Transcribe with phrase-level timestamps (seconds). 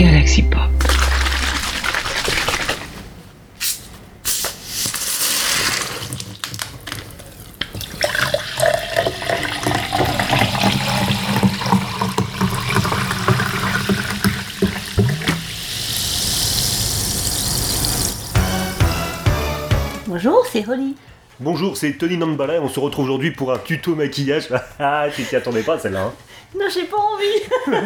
[0.00, 0.62] Galaxy Pop.
[20.06, 20.96] Bonjour, c'est Holly.
[21.42, 24.48] Bonjour, c'est Tony Nambala et on se retrouve aujourd'hui pour un tuto maquillage.
[24.78, 26.04] Ah, tu t'y attendais pas celle-là.
[26.04, 26.12] hein.
[26.58, 27.82] Non, j'ai pas envie.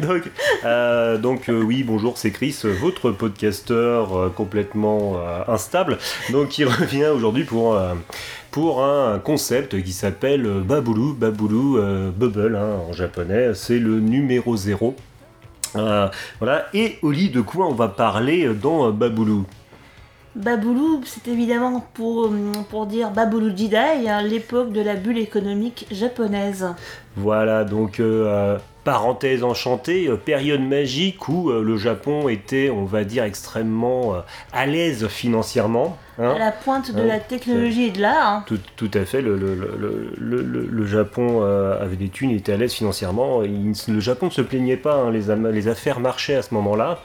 [0.06, 0.30] donc,
[0.64, 5.98] euh, donc euh, oui, bonjour, c'est Chris, votre podcasteur euh, complètement euh, instable,
[6.32, 7.94] donc qui revient aujourd'hui pour, euh,
[8.50, 14.56] pour un concept qui s'appelle Baboulou, Baboulou euh, Bubble hein, en japonais, c'est le numéro
[14.56, 14.96] 0.
[15.76, 16.08] Euh,
[16.40, 19.46] voilà, et Oli, de quoi on va parler dans euh, Baboulou?
[20.38, 25.86] Baboulou, c'est évidemment pour, hum, pour dire Baboulou Jidai, hein, l'époque de la bulle économique
[25.90, 26.64] japonaise.
[27.16, 32.84] Voilà, donc euh, euh, parenthèse enchantée, euh, période magique où euh, le Japon était, on
[32.84, 34.18] va dire, extrêmement euh,
[34.52, 35.98] à l'aise financièrement.
[36.20, 36.30] hein.
[36.36, 38.28] À la pointe de la technologie et de l'art.
[38.28, 38.44] hein.
[38.46, 42.30] Tout, tout à fait, le, le- le- le- le- le Japon euh, avait des thunes,
[42.30, 43.42] il était à l'aise financièrement.
[43.42, 47.00] Il- le Japon ne se plaignait pas, les, les affaires marchaient à ce moment-là.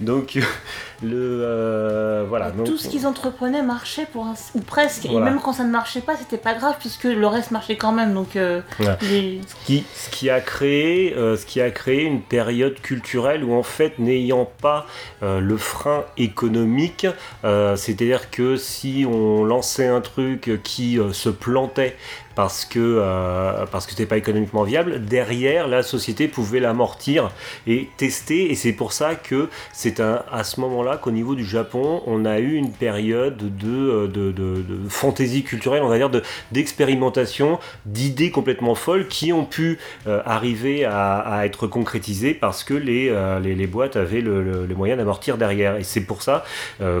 [0.00, 0.40] Donc,
[1.02, 2.50] le, euh, voilà.
[2.50, 4.34] donc- Tout ce qu'ils entreprenaient marchait pour un...
[4.54, 5.06] ou presque.
[5.06, 5.26] Voilà.
[5.26, 7.92] Et même quand ça ne marchait pas, c'était pas grave puisque le reste marchait quand
[7.92, 8.14] même.
[8.14, 8.96] Donc, euh, Ouais.
[9.02, 13.44] les- ce qui, ce qui a créé, euh, ce qui a créé une période culturelle
[13.44, 14.86] où en fait n'ayant pas
[15.22, 17.06] le frein économique,
[17.44, 21.96] euh, c'est-à-dire que si on lançait un truc qui se plantait
[22.34, 27.30] parce que euh, parce que c'était pas économiquement viable, derrière la société pouvait l'amortir
[27.66, 28.50] et tester.
[28.50, 32.38] Et c'est pour ça que c'est à ce moment-là qu'au niveau du Japon on a
[32.38, 36.22] eu une période de, euh, de, fantaisie culturelle, on va dire de
[36.52, 43.12] d'expérimentation, d'idées complètement folles qui ont pu euh, arriver à, être concrétisées parce que les,
[43.42, 45.76] les, boîtes avaient le, le- les moyens d'amortir derrière.
[45.76, 46.44] Et c'est pour ça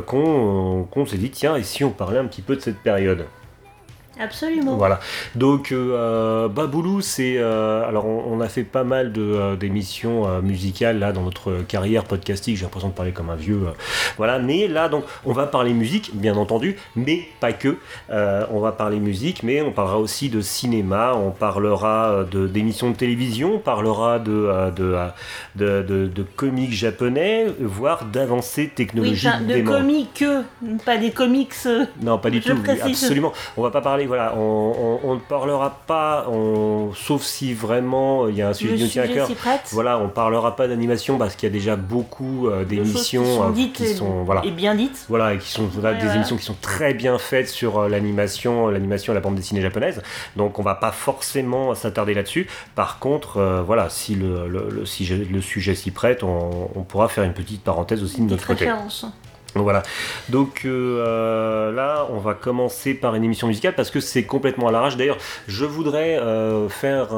[0.06, 3.26] qu'on s'est dit, tiens, et si on parlait un petit peu de cette période?
[4.22, 4.76] Absolument.
[4.76, 5.00] voilà.
[5.34, 10.40] Donc euh, Baboulou, c'est euh, alors on, on a fait pas mal euh, d'émissions euh,
[10.40, 12.56] musicales là dans notre carrière podcastique.
[12.56, 13.60] J'ai l'impression de parler comme un vieux.
[13.66, 13.70] euh,
[14.16, 14.38] voilà.
[14.38, 17.76] Mais là donc on va parler musique, bien entendu, mais pas que.
[18.10, 21.14] Euh, on va parler musique, mais on parlera aussi de cinéma.
[21.14, 23.54] On parlera euh, de d'émissions de télévision.
[23.54, 24.94] On parlera de euh, de,
[25.60, 29.28] euh, de, de, comics japonais, voire d'avancées Oui, technologiques.
[29.34, 30.24] enfin, de comiques,
[30.84, 31.52] pas des comics.
[31.66, 32.52] euh, Non, pas du Je tout.
[32.56, 33.02] oui, précise.
[33.04, 33.32] absolument.
[33.56, 34.06] On va pas parler.
[34.12, 36.26] Voilà, on, ne parlera pas.
[36.30, 39.26] On, sauf si vraiment il y a un sujet qui nous tient à cœur.
[39.72, 43.48] Voilà, on parlera pas d'animation parce qu'il y a déjà beaucoup euh, d'émissions qui sont
[43.48, 43.94] euh, dites qui et-
[44.26, 44.42] voilà.
[44.44, 45.06] et bien dites.
[45.08, 46.16] Voilà, et qui sont voilà, Ouais, des voilà.
[46.16, 50.02] émissions qui sont très bien faites sur euh, l'animation, l'animation à la bande dessinée japonaise.
[50.36, 52.48] Donc on va pas forcément s'attarder là-dessus.
[52.74, 56.68] Par contre, euh, voilà, si le, le, le, si j'ai- le sujet s'y prête, on,
[56.74, 58.66] on pourra faire une petite parenthèse aussi de notre côté.
[59.54, 59.82] Donc Voilà.
[60.28, 64.68] Donc euh, euh, là, on va commencer par une émission musicale parce que c'est complètement
[64.68, 64.96] à l'arrache.
[64.96, 67.08] D'ailleurs, je voudrais euh, faire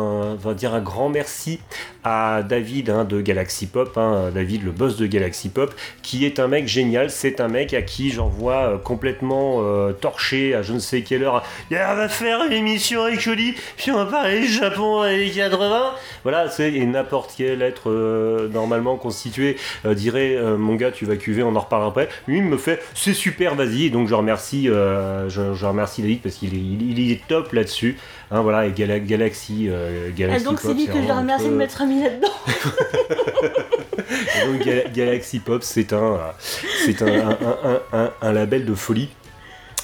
[0.55, 1.61] dire un grand merci
[2.05, 6.39] à David hein, de Galaxy Pop, hein, David le boss de Galaxy Pop, qui est
[6.39, 7.11] un mec génial.
[7.11, 11.25] C'est un mec à qui j'envoie euh, complètement euh, torché à je ne sais quelle
[11.25, 11.43] heure.
[11.71, 15.95] On va faire une émission avec Jolie, puis on va parler du Japon et 80.
[16.23, 21.55] Voilà, c'est n'importe quel être euh, normalement constitué dirait mon gars tu vas cuver on
[21.57, 26.03] en reparlera après lui il me fait c'est super vas-y donc je remercie je, remercie
[26.03, 27.97] David parce qu'il est, il, il est top là-dessus
[28.35, 31.05] hein, voilà et Gala- Galaxy euh, Ah, Galaxy donc c'est Pop, lui que je dois
[31.07, 32.29] vraiment remercier de m'être mis là-dedans.
[34.47, 36.19] donc Ga- Galaxy Pop c'est un
[36.85, 39.09] c'est un, un, un- un- un label de folie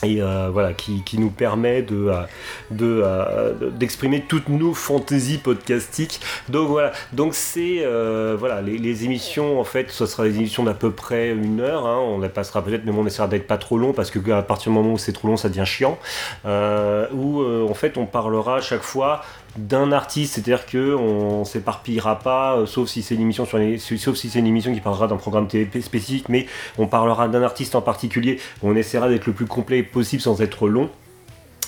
[0.02, 2.22] et euh, voilà qui, qui nous permet de euh,
[2.70, 6.20] de, euh, de- d'exprimer toutes nos fantaisies podcastiques.
[6.48, 6.92] Donc voilà.
[7.12, 10.90] Donc c'est euh, voilà les, les émissions en fait ce sera des émissions d'à peu
[10.90, 13.92] près une heure hein, on la passera peut-être mais on essaiera d'être pas trop long
[13.92, 15.98] parce que à partir du moment où c'est trop long ça devient chiant.
[16.46, 19.22] Euh, où euh, en fait on parlera à chaque fois
[19.56, 23.78] d'un artiste, c'est-à-dire que on s'éparpillera pas, euh, sauf si c'est une émission sur les,
[23.78, 26.46] sauf si c'est une émission qui parlera d'un programme télé spécifique, mais
[26.78, 28.38] on parlera d'un artiste en particulier.
[28.62, 30.88] On essaiera d'être le plus complet possible sans être long.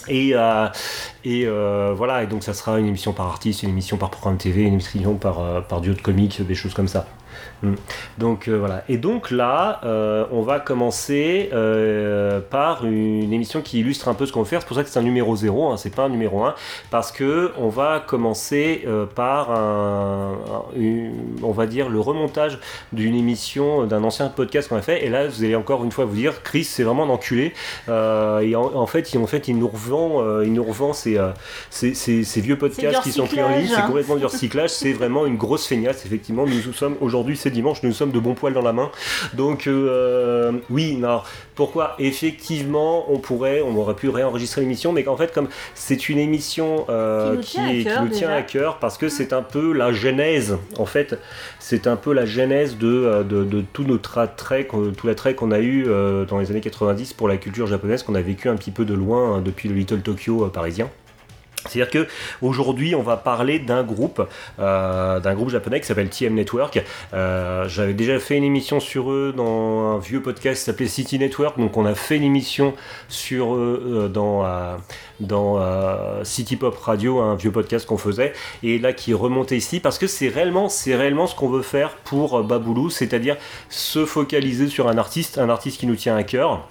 [0.09, 0.67] Et, euh,
[1.27, 4.63] euh, voilà, et donc ça sera une émission par artiste, une émission par programme TV,
[4.63, 7.07] une émission par, par duo de comiques, des choses comme ça.
[7.63, 7.75] Mm.
[8.19, 8.83] Donc euh, voilà.
[8.89, 14.27] Et donc là, euh, on va commencer euh, par une émission qui illustre un peu
[14.27, 14.61] ce qu'on veut faire.
[14.61, 16.55] C'est pour ça que c'est un numéro 0, hein, c'est pas un numéro 1,
[16.91, 21.13] parce que on va commencer euh, par un, un- une-
[21.43, 22.59] on va dire le remontage
[22.93, 25.05] d'une émission d'un ancien podcast qu'on a fait.
[25.05, 27.53] Et là, vous allez encore une fois vous dire, Chris, c'est vraiment un enculé.
[27.89, 30.93] Euh, et en, en fait, il, en fait, il nous revend, euh, il nous revend
[30.93, 31.31] ces, euh,
[31.71, 33.69] ces, ces- ces vieux podcasts qui sont pris en ligne.
[33.69, 33.87] C'est hein.
[33.87, 34.71] complètement du recyclage.
[34.71, 36.05] C'est vraiment une grosse feignasse.
[36.05, 38.91] Effectivement, nous sommes aujourd'hui aujourd'hui c'est dimanche, nous sommes de bon poil dans la main.
[39.35, 41.23] Donc euh, oui, non.
[41.55, 41.95] Pourquoi?
[41.99, 46.87] Effectivement, on pourrait, on aurait pu réenregistrer l'émission, mais qu'en fait, comme c'est une émission
[46.89, 48.35] euh, Qui nous qui, tient à qui cœur, nous tient déjà.
[48.35, 51.19] à cœur, parce que c'est un peu la genèse, en fait,
[51.59, 55.51] c'est un peu la genèse de, euh, de, de tout notre attrait, tout l'attrait qu'on
[55.53, 58.57] a eu euh, dans les années 90 pour la culture japonaise, qu'on a vécu un
[58.57, 60.89] petit peu de loin hein, depuis le Little Tokyo euh, parisien.
[61.69, 62.09] C'est-à-dire que
[62.41, 64.27] aujourd'hui, on va parler d'un groupe,
[64.59, 66.83] euh, d'un groupe japonais qui s'appelle TM Network.
[67.15, 71.19] Euh, J'avais déjà fait une émission sur eux dans un vieux podcast qui s'appelait City
[71.19, 71.59] Network.
[71.59, 72.75] Donc, on a fait une émission
[73.09, 74.23] sur eux euh, dans
[75.21, 75.61] dans
[76.25, 78.33] City Pop Radio, un vieux podcast qu'on faisait,
[78.65, 81.91] et là qui remontait ici parce que c'est réellement, c'est réellement ce qu'on veut faire
[82.05, 83.37] pour Baboulou, c'est-à-dire
[83.69, 86.67] se focaliser sur un artiste, un artiste qui nous tient à cœur.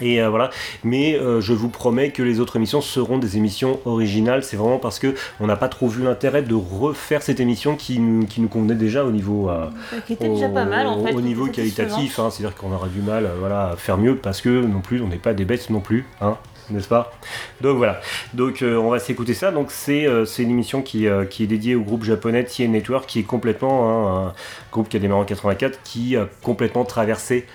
[0.00, 0.50] Et euh, voilà,
[0.84, 4.42] mais euh, je vous promets que les autres émissions seront des émissions originales.
[4.42, 7.98] C'est vraiment parce que on n'a pas trop vu l'intérêt de refaire cette émission qui
[7.98, 9.66] nous, qui nous convenait déjà au niveau, euh,
[10.06, 11.12] Qui était déjà pas mal en fait.
[11.12, 12.18] au qui niveau était qualitatif.
[12.18, 12.30] hein.
[12.30, 15.08] C'est-à-dire qu'on aura du mal, euh, voilà, à faire mieux parce que non plus, on
[15.08, 16.36] n'est pas des bêtes non plus, hein,
[16.70, 17.12] n'est-ce pas?
[17.60, 18.00] Donc voilà.
[18.34, 19.50] Donc euh, on va s'écouter ça.
[19.50, 23.06] Donc c'est euh, une émission qui, euh, qui est dédiée au groupe japonais TN Network,
[23.06, 24.32] qui est complètement hein, un
[24.72, 27.46] groupe qui a démarré en 84, qui a complètement traversé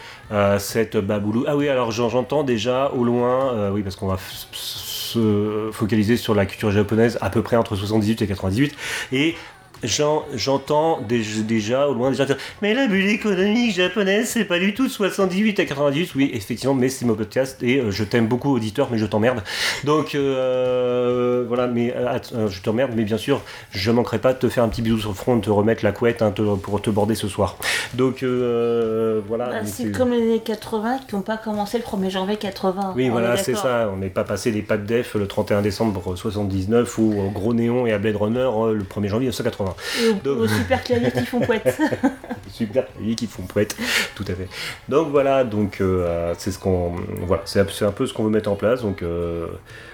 [0.59, 1.45] cette baboulou.
[1.47, 4.17] Ah oui, alors j'en- j'entends déjà au loin, oui, parce qu'on va
[4.51, 8.75] se focaliser sur la culture japonaise à peu près entre 78 et 98,
[9.13, 9.35] et j'en-
[9.83, 14.73] j'entends dé- déjà au loin déjà dire mais la bulle économique japonaise c'est pas du
[14.73, 18.27] tout de 78 à 98 oui effectivement mais c'est mon podcast et euh, je t'aime
[18.27, 19.43] beaucoup auditeur mais je t'emmerde
[19.83, 23.41] donc euh, voilà mais euh, je t'emmerde mais bien sûr
[23.71, 25.83] je manquerai pas de te faire un petit bisou sur le front de te remettre
[25.83, 27.57] la couette hein, te- pour te border ce soir
[27.93, 31.83] donc euh, voilà Bah, mais c'est comme les années 80 qui n'ont pas commencé le
[31.83, 32.93] 1er janvier 80.
[32.95, 33.89] oui, on voilà, est c'est ça.
[33.93, 37.53] On n'est pas passé des pas de def le 31 décembre 79 ou au Gros
[37.53, 39.66] Néon et à Blade Runner le 1er janvier 1980.
[40.01, 41.77] Et au, Donc- au super clavier qui font poète.
[42.51, 43.75] Super, oui, qui font poète,
[44.15, 44.47] tout à fait.
[44.89, 48.23] Donc voilà, donc euh, c'est ce qu'on, voilà, c'est un- c'est un peu ce qu'on
[48.23, 48.81] veut mettre en place.
[48.81, 49.47] Donc euh,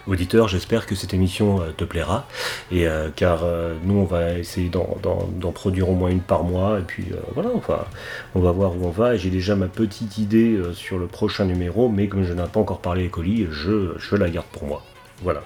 [0.08, 2.28] auditeur, j'espère que cette émission euh, te plaira,
[2.72, 2.86] et
[3.16, 3.44] car
[3.84, 7.80] nous on va essayer d'en- produire au moins une par mois, et puis voilà, enfin,
[8.36, 9.16] on va voir où on va.
[9.18, 12.80] J'ai déjà ma petite idée sur le prochain numéro, mais comme je n'ai pas encore
[12.80, 14.84] parlé colis, je, je la garde pour moi.
[15.22, 15.44] Voilà.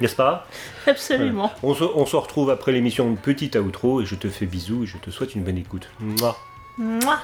[0.00, 0.46] N'est-ce pas?
[0.86, 1.52] Absolument.
[1.62, 4.86] on se, on se retrouve après l'émission Petit outro et je te fais bisous et
[4.86, 5.88] je te souhaite une bonne écoute.
[6.00, 6.36] Mouah.
[6.78, 7.20] Mouah.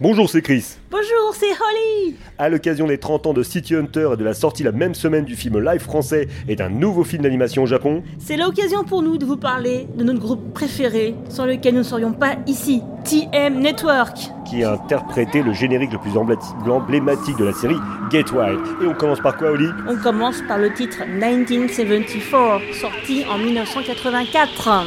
[0.00, 0.76] Bonjour, c'est Chris.
[0.92, 2.14] Bonjour, c'est Holly.
[2.38, 5.24] À l'occasion des 30 ans de City Hunter et de la sortie la même semaine
[5.24, 9.18] du film live français et d'un nouveau film d'animation au Japon, C'est l'occasion pour nous
[9.18, 13.58] de vous parler de notre groupe préféré sans lequel nous ne serions pas ici, TM
[13.58, 14.16] Network.
[14.48, 17.76] qui a interprété le générique le plus emblématique- de la série,
[18.12, 18.60] Get Wild.
[18.82, 24.86] Et on commence par quoi, Oli On commence par le titre 1974, sorti en 1984.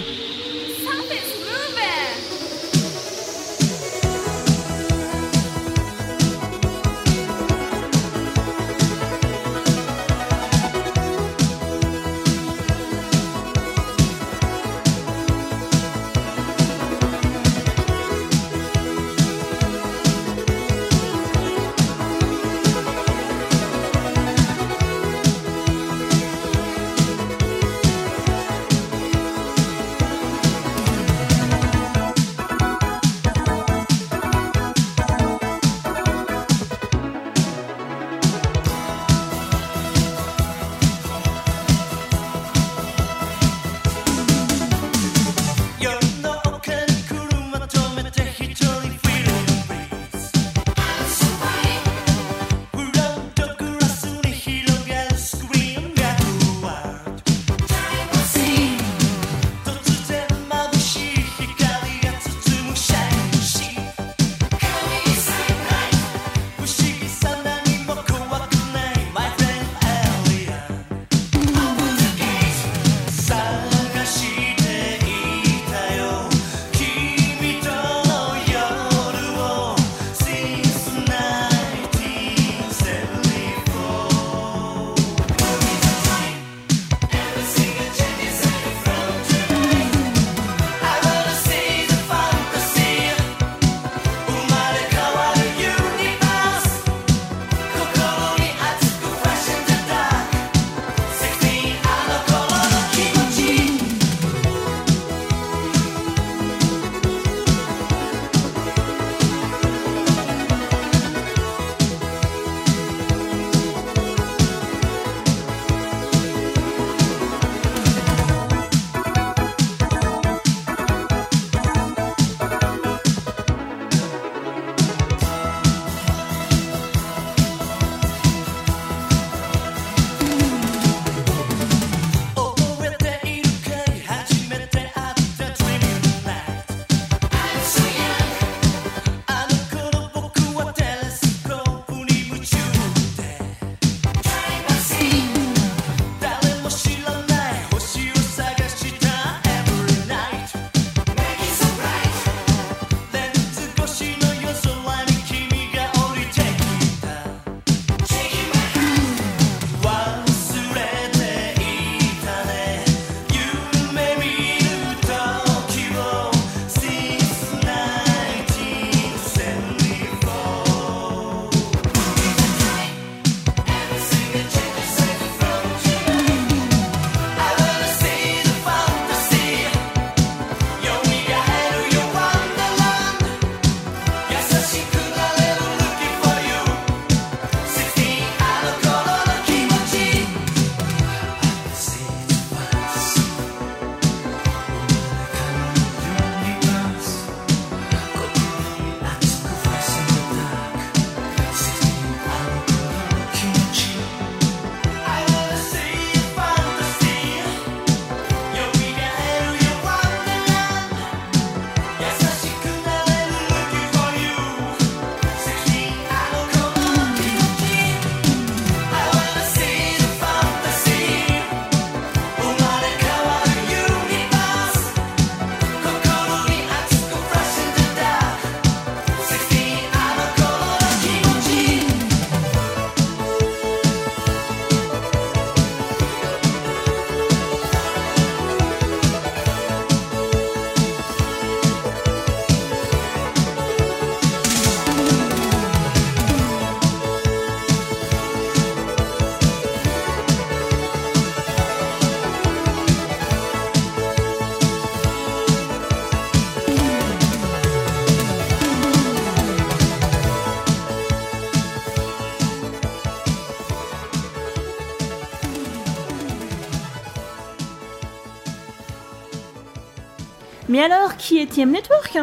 [271.41, 272.17] Alors, qui est TM Network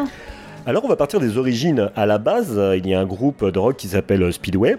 [0.65, 1.91] Alors on va partir des origines.
[1.95, 4.77] À la base, euh, il y a un groupe de rock qui s'appelle euh, Speedway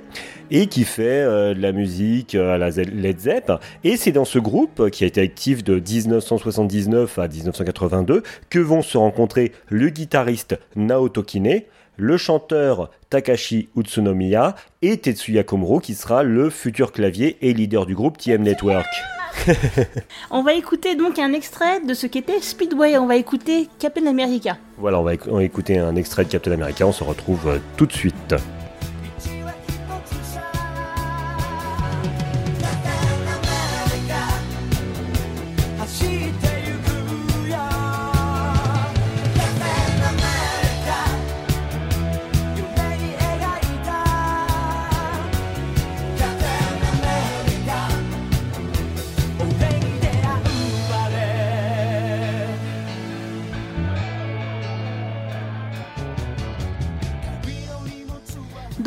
[0.50, 3.52] et qui fait euh, de la musique à la Led Zepp.
[3.84, 8.82] Et c'est dans ce groupe, qui a été actif de 1979 à 1982, que vont
[8.82, 11.62] se rencontrer le guitariste Naoto Kine,
[11.96, 17.94] le chanteur Takashi Utsunomiya et Tetsuya Komuro qui sera le futur clavier et leader du
[17.94, 18.86] groupe TM Network.
[20.30, 22.96] On va écouter donc un extrait de ce qu'était Speedway.
[22.98, 24.56] On va écouter Captain America.
[24.78, 27.92] Voilà, on va, écouter un extrait de Captain America, on se retrouve euh, tout de
[27.92, 28.34] suite.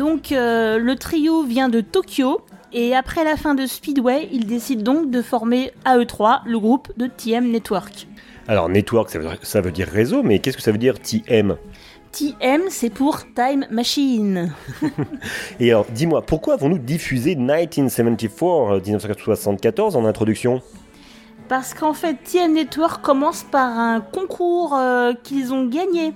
[0.04, 2.42] Donc euh, le trio vient de Tokyo
[2.74, 7.06] et après la fin de Speedway, ils décident donc de former AE3, le groupe de
[7.06, 8.06] TM Network.
[8.46, 11.56] Alors, network, ça veut, ça veut dire réseau, mais qu'est-ce que ça veut dire TM
[12.12, 14.52] TM, c'est pour Time Machine.
[15.58, 20.60] Et alors, dis-moi, pourquoi avons-nous diffusé 1974, euh, 1974 en introduction?
[21.48, 26.12] Parce qu'en fait, TM Network commence par un concours euh, qu'ils ont gagné.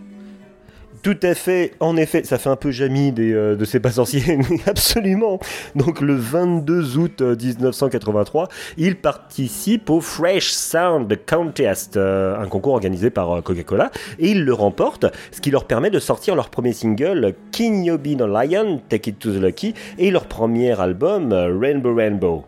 [1.03, 3.93] Tout à fait, en effet, ça fait un peu Jamie des, euh, de ces pas
[3.93, 5.39] sorciers, absolument.
[5.75, 12.75] Donc le 22 août euh, 1983, il participe au Fresh Sound Contest, euh, un concours
[12.75, 16.51] organisé par euh, Coca-Cola, et il le remporte, ce qui leur permet de sortir leur
[16.51, 21.33] premier single King You the Lion, Take It to the Lucky, et leur premier album
[21.33, 22.45] euh, Rainbow Rainbow.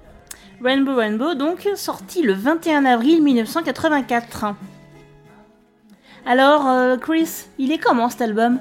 [0.62, 4.54] Rainbow Rainbow, donc sorti le 21 avril 1984.
[6.26, 8.58] Alors, euh, Chris, il est comment cet album?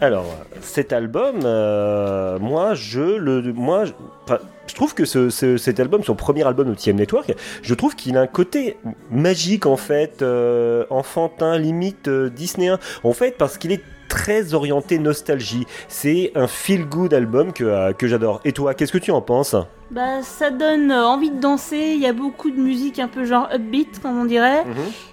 [0.00, 0.26] Alors,
[0.60, 6.16] cet album, euh, moi, je le, moi, je, trouve que ce, ce- cet album, son
[6.16, 7.32] premier album de TM Network,
[7.62, 8.76] je trouve qu'il a un côté
[9.10, 15.66] magique en fait, euh, enfantin, limite disneyen, en fait, parce qu'il est très orienté nostalgie.
[15.88, 18.40] C'est un feel-good album que, euh, que j'adore.
[18.44, 19.56] Et toi, qu'est-ce que tu en penses?
[19.90, 21.92] Bah, ça donne euh, envie de danser.
[21.94, 24.64] Il y a beaucoup de musique un peu genre upbeat, comme on dirait.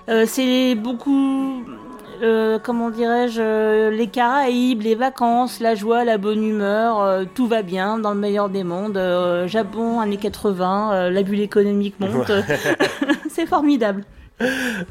[0.09, 1.63] Euh, c'est beaucoup,
[2.21, 7.61] euh, comment dirais-je, les Caraïbes, les vacances, la joie, la bonne humeur, euh, tout va
[7.61, 8.99] bien dans le meilleur des mondes.
[9.47, 12.31] Japon, années 80, euh, la bulle économique monte.
[13.29, 14.03] c'est formidable.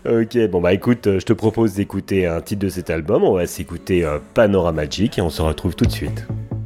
[0.04, 3.24] Ok, bon bah écoute, euh, je te propose d'écouter un titre de cet album.
[3.24, 6.57] On va s'écouter euh, Panorama Magic et on se retrouve tout de suite.「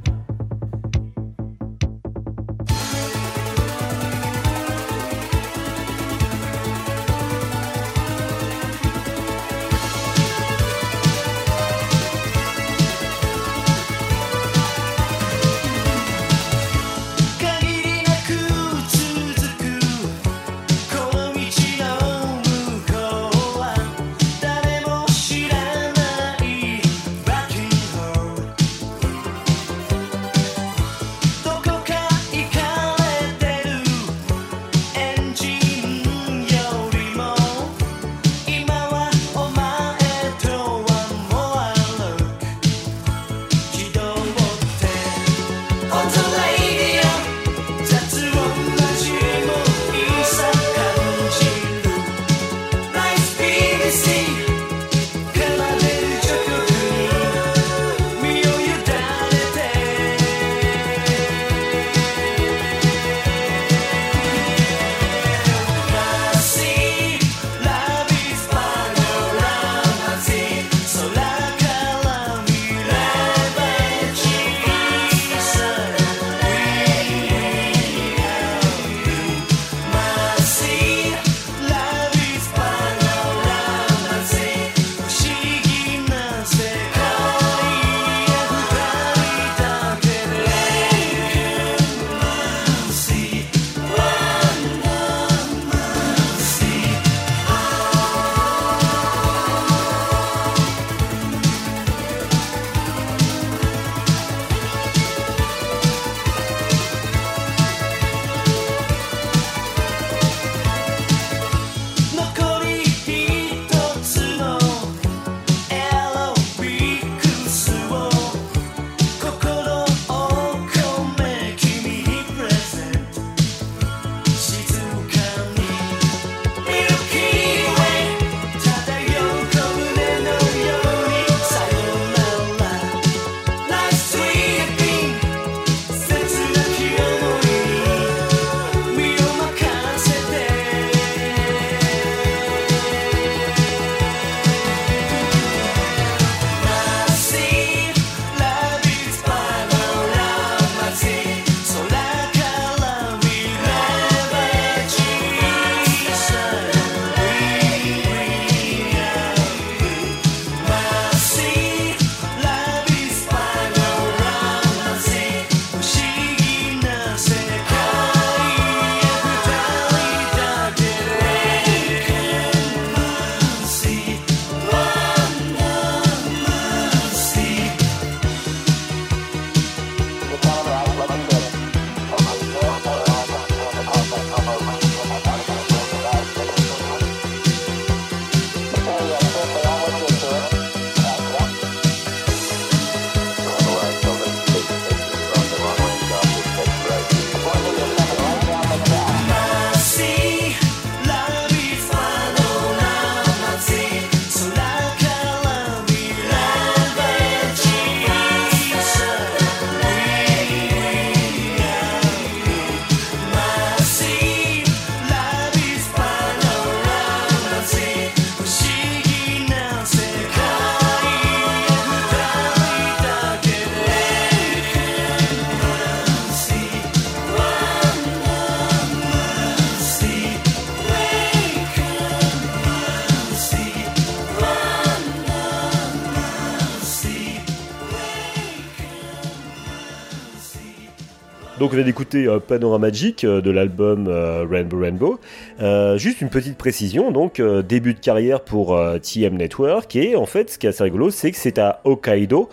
[241.72, 245.20] on vient d'écouter euh, Panorama Magic euh, de l'album euh, Rainbow Rainbow.
[245.60, 250.50] Euh, juste une petite précision, donc début de carrière pour TM Network et en fait
[250.50, 252.48] ce qui est assez rigolo c'est que c'est à Hokkaido.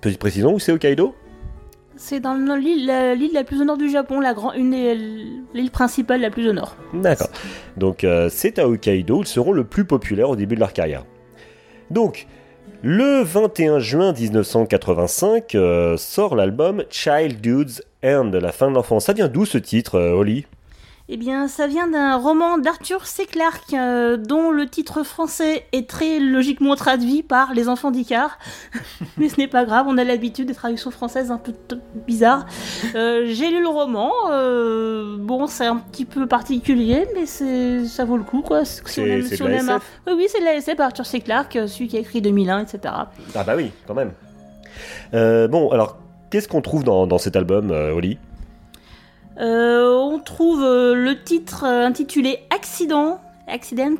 [0.00, 1.14] Petite précision, où c'est Hokkaido?
[1.96, 4.94] C'est dans le- l'île la, plus au nord du Japon, la grand, une des-
[5.54, 6.76] l'île principale la plus au nord.
[6.92, 7.28] D'accord.
[7.76, 11.04] Donc euh, c'est à Hokkaido, ils seront le plus populaires au début de leur carrière.
[11.90, 12.26] Donc,
[12.88, 19.06] le 21 juin 1985 euh, sort l'album Childhood's End, la fin de l'enfance.
[19.06, 20.46] Ça vient d'où ce titre, euh, Oli?
[21.08, 23.26] Eh bien, ça vient d'un roman d'Arthur C.
[23.26, 28.38] Clarke, euh, dont le titre français est très logiquement traduit par Les enfants d'Icar.
[29.16, 31.52] Mais ce n'est pas grave, on a l'habitude des traductions françaises un peu
[32.08, 32.46] bizarres.
[32.96, 38.16] Euh, J'ai lu le roman, euh, bon, c'est un petit peu particulier, mais ça vaut
[38.16, 38.64] le coup, quoi.
[38.64, 40.00] Si on C'est- aime- c'est si de on la aime un- SF.
[40.08, 41.20] Oui, oui, c'est de la SF, Arthur C.
[41.20, 42.80] Clarke, celui qui a écrit 2001, etc.
[43.36, 44.10] Ah bah oui, quand même.
[45.12, 45.98] Bon, alors,
[46.30, 48.18] qu'est-ce qu'on trouve dans, dans cet album, Oli?
[49.38, 53.20] Euh, on trouve euh, le titre euh, intitulé Accident.
[53.48, 53.98] Accident,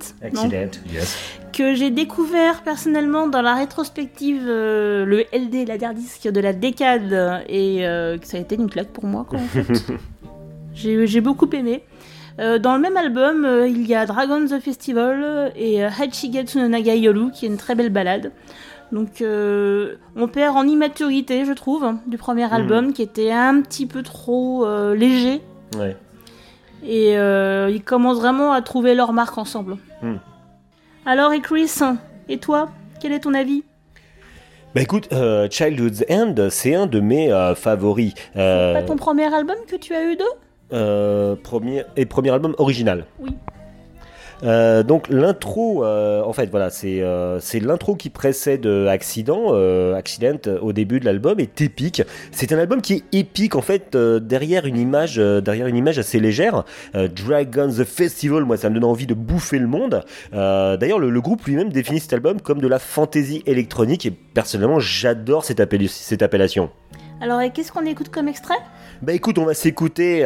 [0.93, 1.17] yes.
[1.53, 6.53] que j'ai découvert personnellement dans la rétrospective, euh, le LD, la dernière disque de la
[6.53, 9.85] décade, et euh, que ça a été une claque pour moi, quoi, en fait.
[10.75, 11.83] j'ai beaucoup aimé.
[12.41, 16.95] Euh, dans le même album, il y a Dragon the Festival et Hachigetsu no Naga
[16.95, 18.33] Yoru, qui est une très belle balade.
[18.93, 23.61] Donc, euh, on perd en immaturité, je trouve, hein, du premier album, qui était un
[23.61, 25.43] petit peu trop euh, léger.
[25.77, 25.97] Ouais.
[26.85, 29.77] Et euh, ils commencent vraiment à trouver leur marque ensemble.
[30.03, 30.17] Hmm.
[31.05, 31.73] Alors, et Chris,
[32.29, 32.71] et toi,
[33.01, 33.65] quel est ton avis?
[34.75, 35.09] Bah écoute,
[35.51, 38.13] Childhood's End, c'est un de mes favoris.
[38.37, 43.07] Euh, Pas ton premier album que tu as eu d'eux premier, et premier album original.
[43.19, 43.31] Oui.
[44.43, 49.55] Euh, donc l'intro, euh, en fait voilà, c'est euh, c'est l'intro qui précède Accident,
[49.95, 52.03] Accident au début de l'album est épique.
[52.33, 56.21] C'est un album qui est épique en fait derrière une image, derrière une image assez
[56.21, 56.65] légère.
[56.95, 60.05] Dragon the Festival, moi ça me donne envie de bouffer le monde.
[60.33, 64.81] D'ailleurs le, le groupe lui-même définit cet album comme de la fantasy électronique et personnellement
[64.81, 66.71] j'adore cette, appel- cette appellation.
[67.19, 68.59] Alors, qu'est-ce qu'on écoute comme extrait?
[69.01, 70.23] Bah écoute, on va s'écouter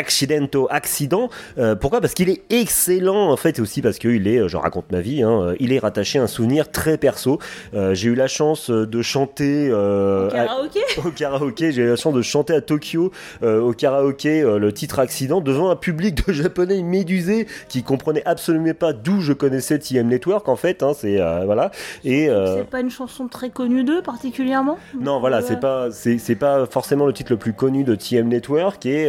[0.00, 1.28] Accidento Accident.
[1.58, 2.00] Euh, pourquoi?
[2.00, 5.00] Parce qu'il est excellent en fait, et aussi parce qu'il est, euh, je raconte ma
[5.02, 7.38] vie, hein, euh, il est rattaché à un souvenir très perso.
[7.74, 10.80] Euh, j'ai eu la chance de chanter à- Karaoké?
[11.04, 15.40] au karaoké, j'ai eu la chance de chanter à Tokyo au karaoké le titre Accident
[15.42, 20.48] devant un public de japonais médusés qui comprenait absolument pas d'où je connaissais TM Network
[20.48, 20.82] en fait.
[20.82, 21.70] Hein, c'est voilà
[22.04, 24.78] et C'est pas une chanson très connue d'eux particulièrement?
[24.98, 28.28] Non, voilà, c'est pas, c'est, c'est pas forcément le titre le plus connu de TM
[28.28, 29.08] Network et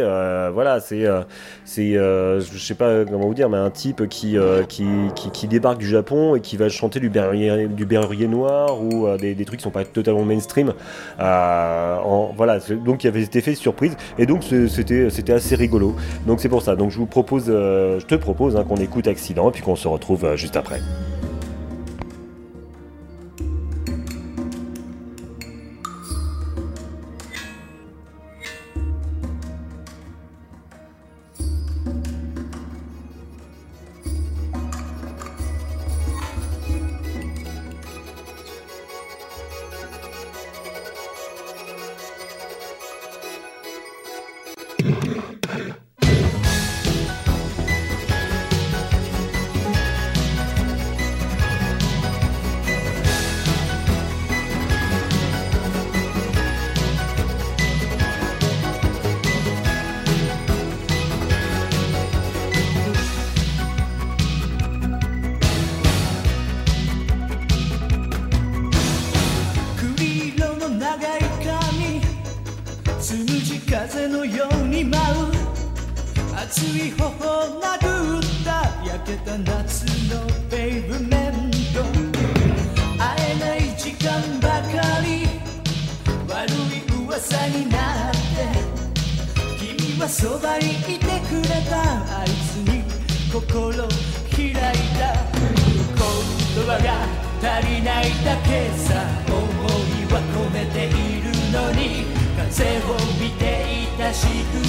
[0.52, 1.22] voilà, c'est, euh,
[1.64, 5.30] c'est, euh, je sais pas comment vous dire, mais un type qui, euh, qui, qui,
[5.30, 9.44] qui débarque du Japon et qui va chanter du berrurier, du noir ou des, des
[9.44, 10.74] trucs qui sont pas totalement mainstream.
[11.18, 15.96] Voilà, donc il y avait cet effet surprise et donc c'était, assez rigolo.
[16.26, 16.76] Donc c'est pour ça.
[16.76, 19.88] Donc je vous propose, je te propose hein, qu'on écoute Accident et puis qu'on se
[19.88, 20.80] retrouve juste après.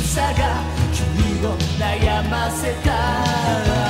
[0.03, 0.61] 草が
[0.93, 3.82] 君を悩ませた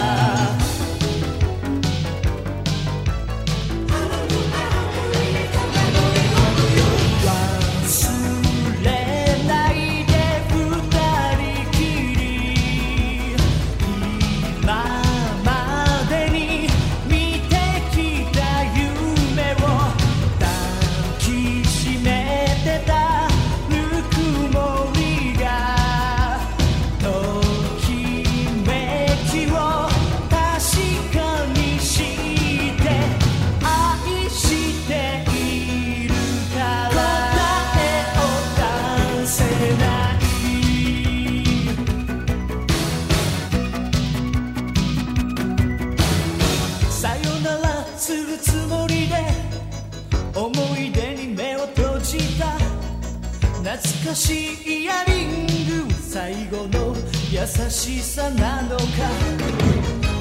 [54.15, 56.95] しいイヤリング最後の
[57.31, 58.83] 優しさなのか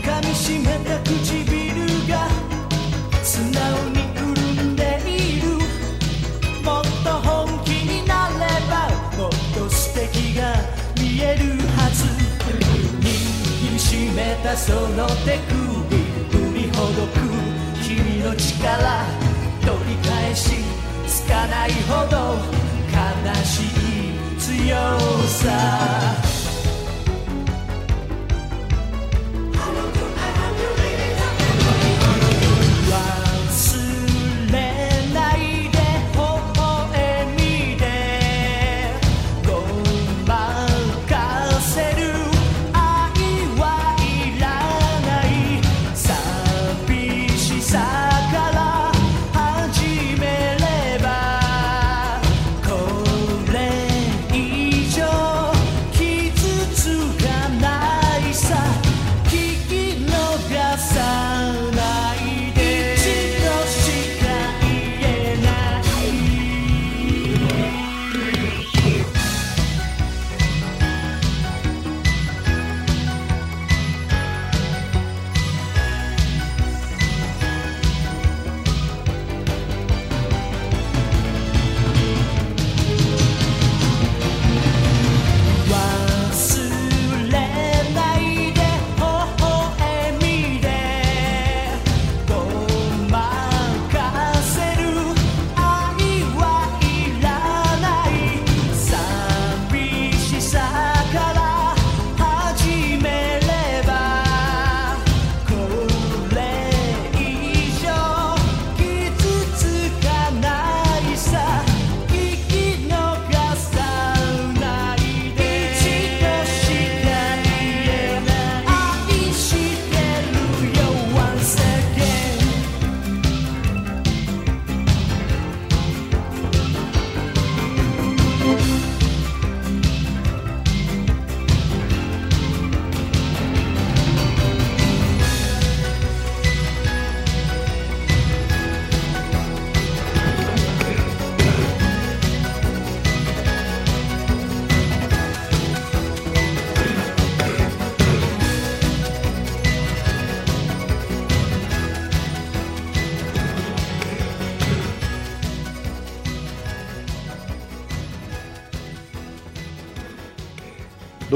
[0.03, 2.27] 噛みしめた唇が
[3.23, 5.49] 素直に潤んでいる
[6.65, 10.55] もっと本気になればもっと素敵が
[10.99, 12.05] 見えるはず
[13.01, 15.93] 握りしめたその手首
[16.31, 17.21] 振りほどく
[17.83, 19.05] 君の力
[19.61, 20.51] 取り返し
[21.07, 22.72] つかないほど
[23.45, 24.77] しい強
[25.29, 26.32] さ。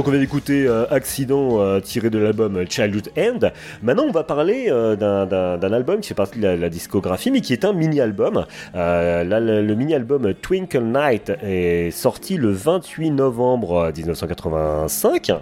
[0.07, 3.51] On vient d'écouter euh, Accident euh, tiré de l'album Childhood End.
[3.83, 7.53] Maintenant on va parler euh, d'un- album qui fait partie de la, discographie mais qui
[7.53, 8.45] est un mini-album.
[8.77, 15.33] Euh, le, le mini-album Twinkle Night est sorti le 28 novembre 1985.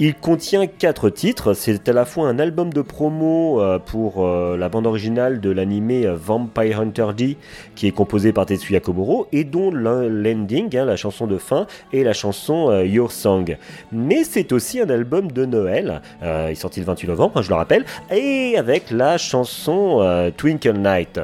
[0.00, 1.54] Il contient quatre titres.
[1.54, 5.50] C'est à la fois un album de promo euh, pour euh, la bande originale de
[5.50, 7.36] l'animé euh, Vampire Hunter D,
[7.76, 12.02] qui est composé par Tetsuya Komuro, et dont l'ending, hein, la chanson de fin, et
[12.02, 13.56] la chanson Your Song.
[13.92, 16.02] Mais c'est aussi un album de Noël.
[16.22, 20.78] Il est sorti le 28 novembre, hein, je le rappelle, et avec la chanson Twinkle
[20.78, 21.20] Night.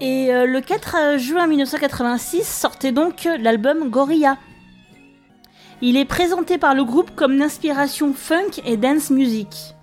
[0.00, 4.36] Et le 4 juin 1986 sortait donc l'album Gorilla.
[5.82, 9.74] Il est présenté par le groupe comme une inspiration funk et dance music.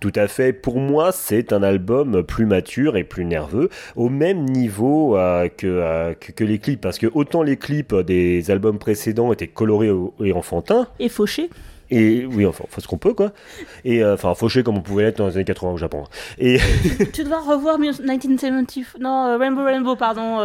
[0.00, 0.52] Tout à fait.
[0.52, 5.66] Pour moi, c'est un album plus mature et plus nerveux, au même niveau euh, que,
[5.66, 6.80] euh, que, que les clips.
[6.80, 9.90] Parce que autant les clips des albums précédents étaient colorés
[10.22, 11.48] et enfantins, Et fauché.
[11.90, 13.32] et oui, enfin, ce qu'on peut, quoi.
[13.84, 16.04] Et euh, enfin, fauchés comme on pouvait l'être dans les années 80 au Japon.
[16.38, 16.58] Et
[17.14, 18.96] tu dois revoir 1970.
[19.00, 20.40] Non, Rainbow Rainbow, pardon.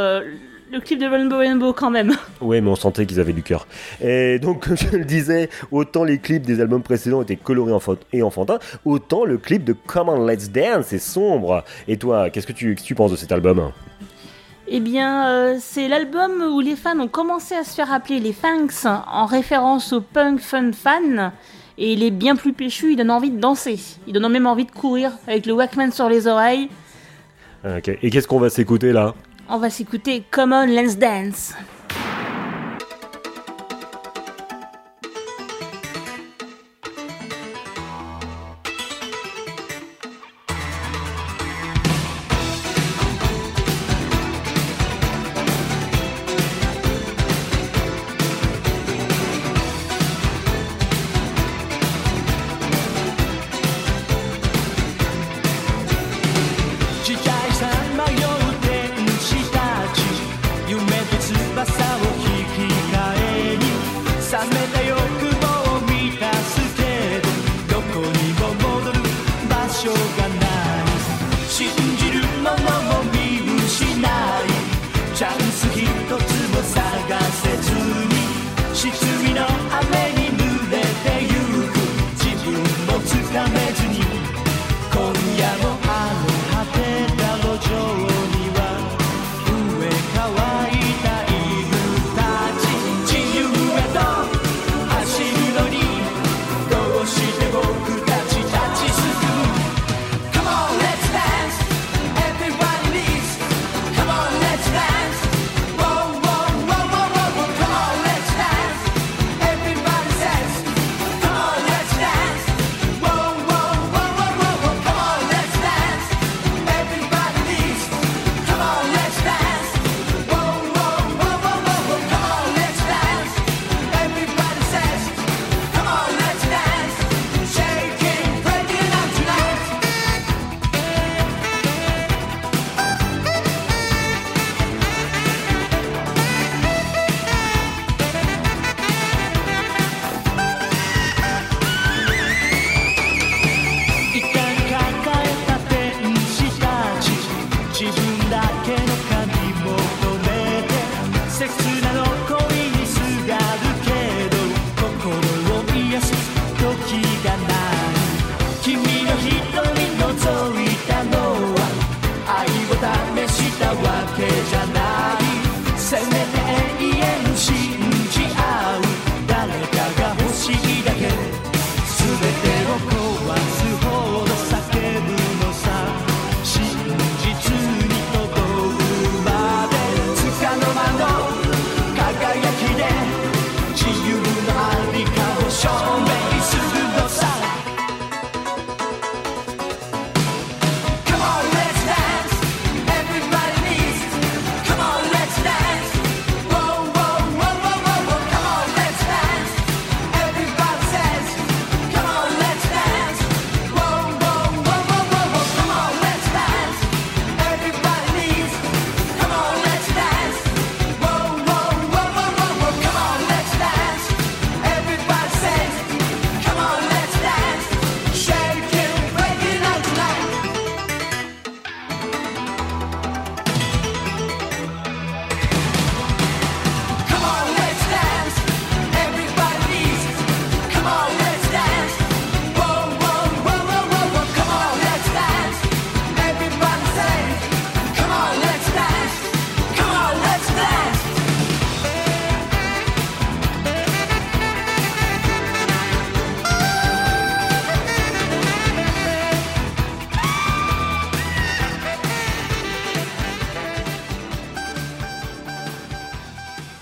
[0.71, 2.13] Le clip de Rainbow Rainbow quand même.
[2.41, 3.67] ouais, mais on sentait qu'ils avaient du cœur.
[4.01, 7.73] Et donc, comme je le disais, autant les clips des albums précédents étaient colorés
[8.13, 11.63] et enfantins, autant le clip de Come on Let's Dance est sombre.
[11.87, 13.71] Et toi, qu'est-ce que tu, penses de cet album?
[14.67, 18.31] Eh bien, euh, c'est l'album où les fans ont commencé à se faire appeler les
[18.31, 21.33] Fanks en référence au punk fun fan.
[21.77, 23.79] Et il est bien plus péchu, il donne envie de danser.
[24.07, 26.69] Il donne même envie de courir avec le Walkman sur les oreilles.
[27.65, 27.89] Ok.
[28.01, 29.13] Et qu'est-ce qu'on va s'écouter là?
[29.53, 31.70] On va s'écouter Come on, let's dance.「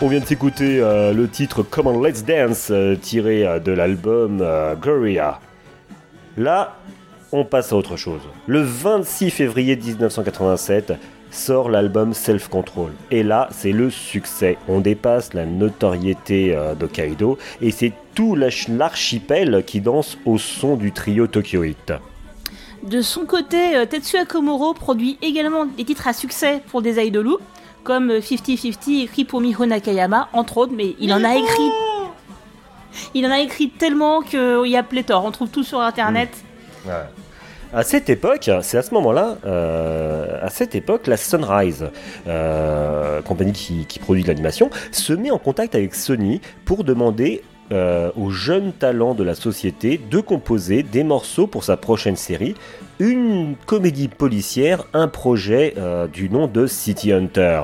[0.01, 3.73] On vient de s'écouter euh, le titre Come on Let's Dance euh, tiré euh, de
[3.73, 4.41] l'album
[4.81, 5.41] Gloria.
[6.37, 6.77] Là,
[7.33, 8.21] on passe à autre chose.
[8.47, 10.93] Le 26 février 1987
[11.31, 12.93] sort l'album Self Control.
[13.11, 14.57] Et là, c'est le succès.
[14.69, 21.27] On dépasse la notoriété de et c'est tout l'archipel qui danse au son du trio
[21.27, 21.91] Tokyo Hit.
[22.83, 27.39] De son côté, Tetsuya Komuro produit également des titres à succès pour des idolous,
[27.83, 31.69] comme euh, 50-50 écrit pour Miho Nakayama, entre autres, mais il en a écrit.
[33.13, 36.29] Il en a écrit tellement qu'il y a pléthore, on trouve tout sur internet.
[37.71, 41.87] À cette époque, c'est à ce moment-là, euh, à cette époque, la Sunrise,
[42.27, 47.43] euh, compagnie qui, qui produit de l'animation, se met en contact avec Sony pour demander
[47.71, 52.55] euh, aux jeunes talents de la société de composer des morceaux pour sa prochaine série,
[52.99, 57.61] une comédie policière, un projet euh, du nom de City Hunter.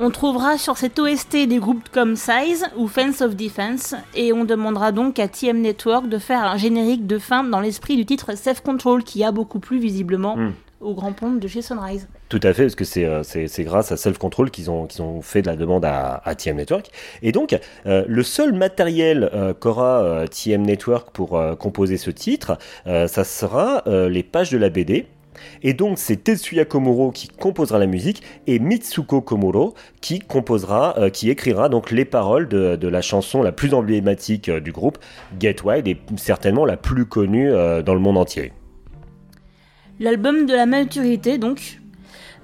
[0.00, 4.44] On trouvera sur cette OST des groupes comme Size ou Fence of Defense, et on
[4.44, 8.36] demandera donc à TM Network de faire un générique de fin dans l'esprit du titre
[8.36, 10.52] Self Control qui a beaucoup plu visiblement Mm.
[10.82, 12.06] au grand pompe de chez Sunrise.
[12.28, 13.22] Tout à fait, parce que c'est euh,
[13.60, 16.90] grâce à Self Control qu'ils ont, ont fait de la demande à, TM Network.
[17.22, 23.24] Et donc, euh, le seul matériel euh, qu'aura TM Network pour composer ce titre, ça
[23.24, 25.06] sera les pages de la BD.
[25.62, 31.30] Et donc, c'est Tetsuya Komuro qui composera la musique et Mitsuko Komuro qui composera, qui
[31.30, 34.98] écrira donc les paroles de, de la chanson la plus emblématique du groupe,
[35.38, 38.52] Get Wild, et certainement la plus connue dans le monde entier.
[40.00, 41.80] L'album de la maturité donc.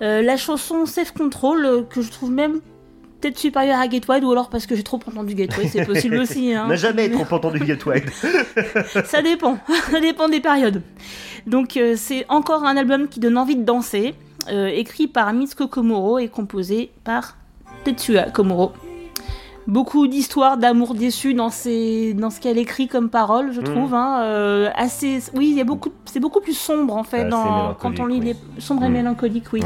[0.05, 2.61] Euh, la chanson Safe Control, euh, que je trouve même
[3.21, 6.53] peut-être supérieure à Gateway, ou alors parce que j'ai trop entendu Gateway, c'est possible aussi.
[6.55, 6.69] On hein.
[6.69, 8.05] n'a jamais trop entendu Gateway.
[9.07, 9.59] ça dépend,
[9.91, 10.83] ça dépend des périodes.
[11.47, 14.15] Donc euh, c'est encore un album qui donne envie de danser,
[14.51, 17.39] écrit par Mitsuko Komoro et composé par
[17.85, 18.73] Tetsuya Komoro
[19.67, 23.65] beaucoup d'histoires d'amour déçu dans, ce qu'elle écrit comme parole, je hmm.
[23.65, 23.95] trouve.
[23.95, 25.63] Hein, euh, assez, oui,
[26.07, 28.35] c'est beaucoup plus sombre en fait dans, quand on lit oui.
[28.57, 28.93] les sombres et hmm.
[28.93, 29.61] mélancoliques, oui.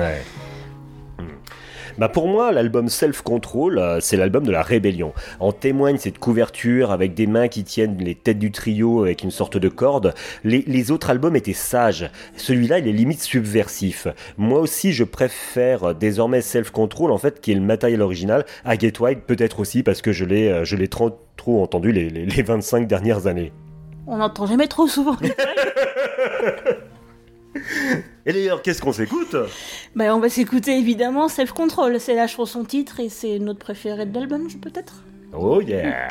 [1.98, 5.12] Bah pour moi, l'album Self Control, euh, c'est l'album de la rébellion.
[5.40, 9.32] En témoigne cette couverture avec des mains qui tiennent les têtes du trio avec une
[9.32, 10.14] sorte de corde.
[10.44, 12.08] Les, autres albums étaient sages.
[12.36, 14.06] Celui-là, il est limite subversif.
[14.36, 18.46] Moi aussi, je préfère euh, désormais Self Control, en fait, qui est le matériel original,
[18.64, 18.92] à Get
[19.26, 22.86] peut-être aussi parce que je l'ai, euh, je l'ai trop, entendu les, les, les 25
[22.86, 23.52] dernières années.
[24.06, 25.16] On n'entend jamais trop souvent.
[28.28, 29.34] Et d'ailleurs, qu'est-ce qu'on s'écoute
[29.96, 31.98] ben, On va s'écouter évidemment Self Control.
[31.98, 35.02] C'est la chanson titre et c'est notre préférée de l'album, peut-être?
[35.32, 36.08] Oh yeah.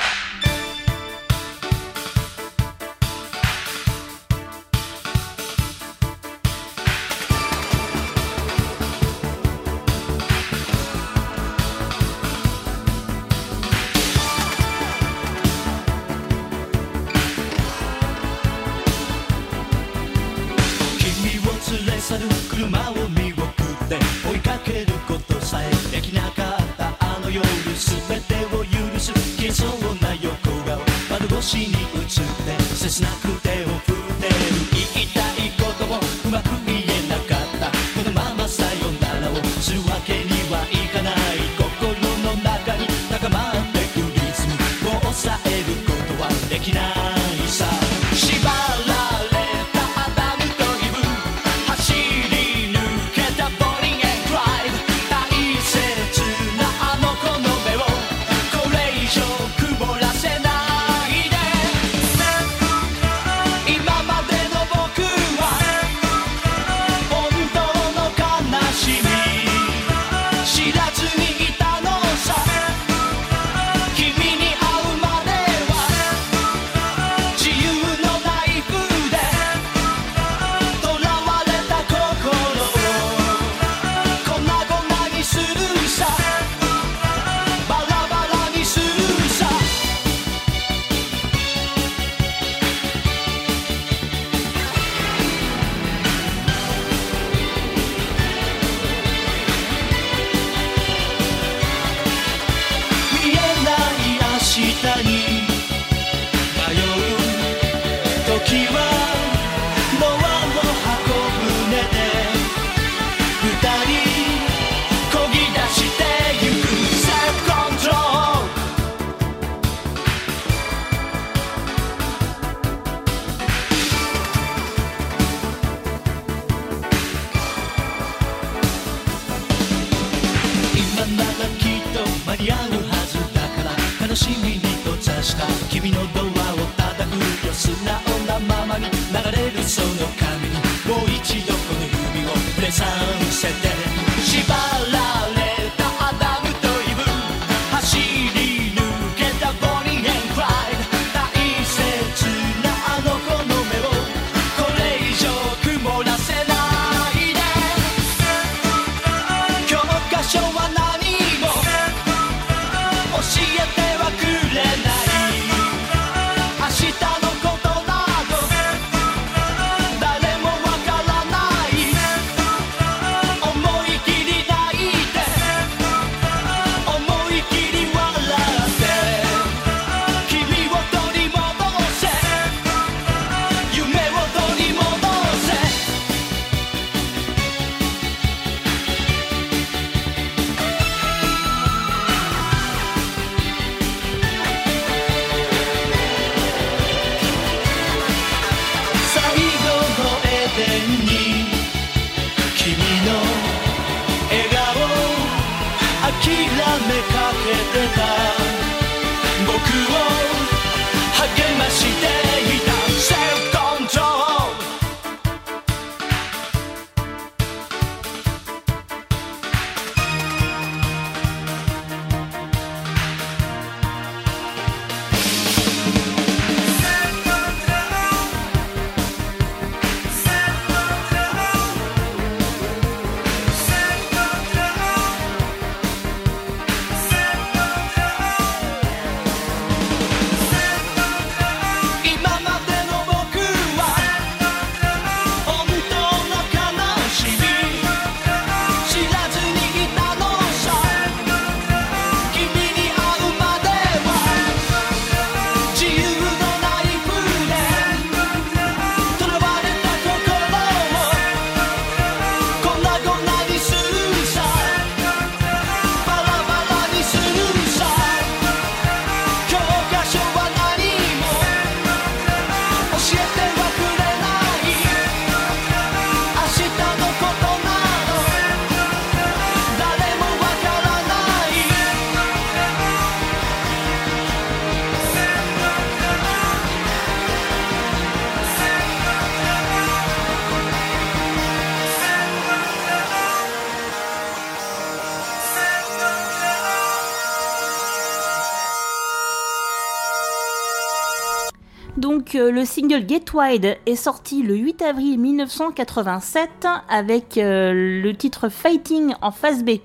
[302.58, 309.14] Le single Get Wide est sorti le 8 avril 1987 avec euh, le titre Fighting
[309.22, 309.76] en face B.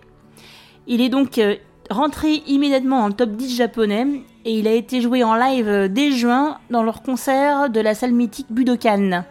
[0.87, 1.55] Il est donc euh,
[1.91, 4.07] rentré immédiatement en top 10 japonais
[4.43, 7.93] et il a été joué en live euh, dès juin dans leur concert de la
[7.93, 9.23] salle mythique Budokan.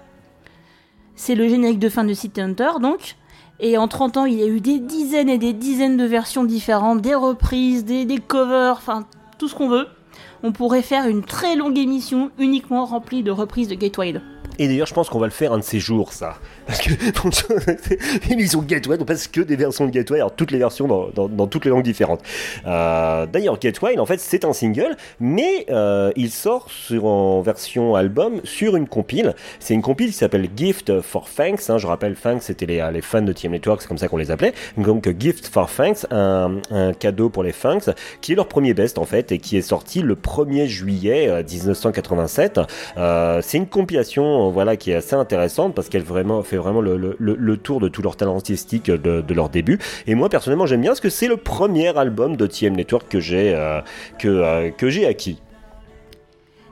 [1.16, 3.16] C'est le générique de fin de City Hunter donc.
[3.58, 6.44] Et en 30 ans, il y a eu des dizaines et des dizaines de versions
[6.44, 9.04] différentes, des reprises, des covers, enfin
[9.38, 9.88] tout ce qu'on veut.
[10.44, 14.14] On pourrait faire une très longue émission uniquement remplie de reprises de Gateway.
[14.58, 16.36] Et d'ailleurs, je pense qu'on va le faire un de ces jours, ça.
[16.66, 16.90] Parce que
[18.30, 21.46] ils ont Gateway, on passe que des versions de Gateway, alors toutes les versions dans,
[21.46, 22.20] toutes les langues différentes.
[22.66, 26.68] Euh, d'ailleurs, Gateway, en fait, c'est un single, mais euh, il sort
[27.02, 29.34] en version album sur une compile.
[29.58, 31.68] C'est une compile qui s'appelle Gift for Thanks.
[31.68, 31.78] hein.
[31.78, 34.52] je rappelle, Thanks, c'était les, fans de TM Network, c'est comme ça qu'on les appelait.
[34.76, 36.60] Donc, Gift for Thanks, un,
[36.98, 37.90] cadeau pour les Thanks,
[38.20, 41.42] qui est leur premier best, en fait, et qui est sorti le 1er juillet euh,
[41.42, 42.60] 1987.
[42.96, 47.56] Euh, c'est une compilation, euh, voilà, qui est assez intéressante parce qu'elle fait vraiment le,
[47.56, 49.78] tour de tout leur talent artistique de, de leur début.
[50.06, 53.20] Et moi personnellement, j'aime bien parce que c'est le premier album de TM Network que
[53.20, 53.80] j'ai euh,
[54.24, 55.38] euh, que j'ai acquis.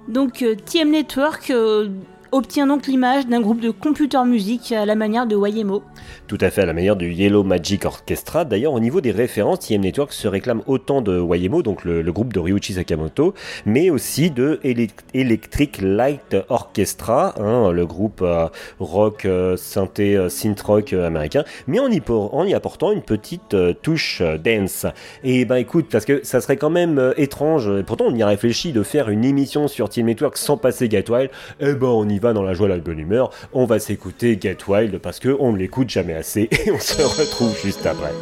[0.09, 1.89] Donc euh, TM Network euh,
[2.33, 5.83] obtient donc l'image d'un groupe de computer music à la manière de Wayemo.
[6.26, 8.45] Tout à fait à la manière du Yellow Magic Orchestra.
[8.45, 12.33] D'ailleurs, au niveau des références, TM Network se réclame autant de Wayemo, donc le, groupe
[12.33, 13.35] de Ryuichi Sakamoto,
[13.66, 18.47] mais aussi de Ele- Electric Light Orchestra, hein, le groupe euh,
[18.78, 23.57] rock, euh, synthé, euh, synth rock américain, mais en y, en y apportant une petite
[23.83, 24.87] touche dance.
[25.24, 28.26] Et ben écoute, parce que ça serait quand même étrange, et pourtant on y a
[28.26, 32.09] réfléchi de faire une émission sur TM Network sans passer Get Wild, eh ben on
[32.09, 35.37] y va dans la joie, la bonne humeur, on va s'écouter Get Wild parce que
[35.41, 38.12] on ne l'écoute jamais assez et on se retrouve juste après.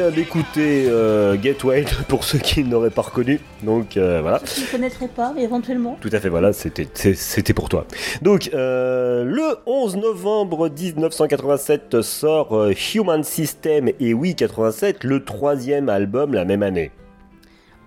[0.00, 3.38] Vient d'écouter euh, Wild pour ceux qui n'auraient pas reconnu.
[3.62, 4.40] Donc euh, voilà.
[4.44, 5.98] Je ne connaîtrais pas, mais éventuellement.
[6.00, 7.86] Tout à fait, voilà, c'était pour toi.
[8.22, 15.88] Donc, euh, le 11 novembre 1987 sort euh, Human System, et oui, 87, le troisième
[15.88, 16.90] album la même année.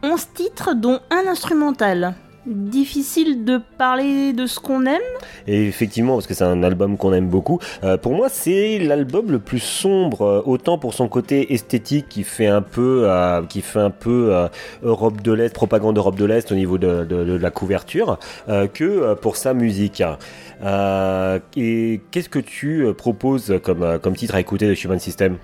[0.04, 2.14] 11 titres, dont un instrumental.
[2.46, 5.02] Difficile de parler de ce qu'on aime.
[5.48, 9.32] Et effectivement, parce que c'est un album qu'on aime beaucoup, euh, pour moi c'est l'album
[9.32, 13.42] le plus sombre, euh, autant pour son côté esthétique qui fait un peu, euh,
[13.76, 14.34] un peu
[14.84, 18.20] Europe de l'Est, propagande Europe de l'Est au niveau de, la couverture,
[18.74, 20.04] que pour sa musique.
[20.62, 25.38] Et qu'est-ce que tu proposes comme, comme titre à écouter de Human System?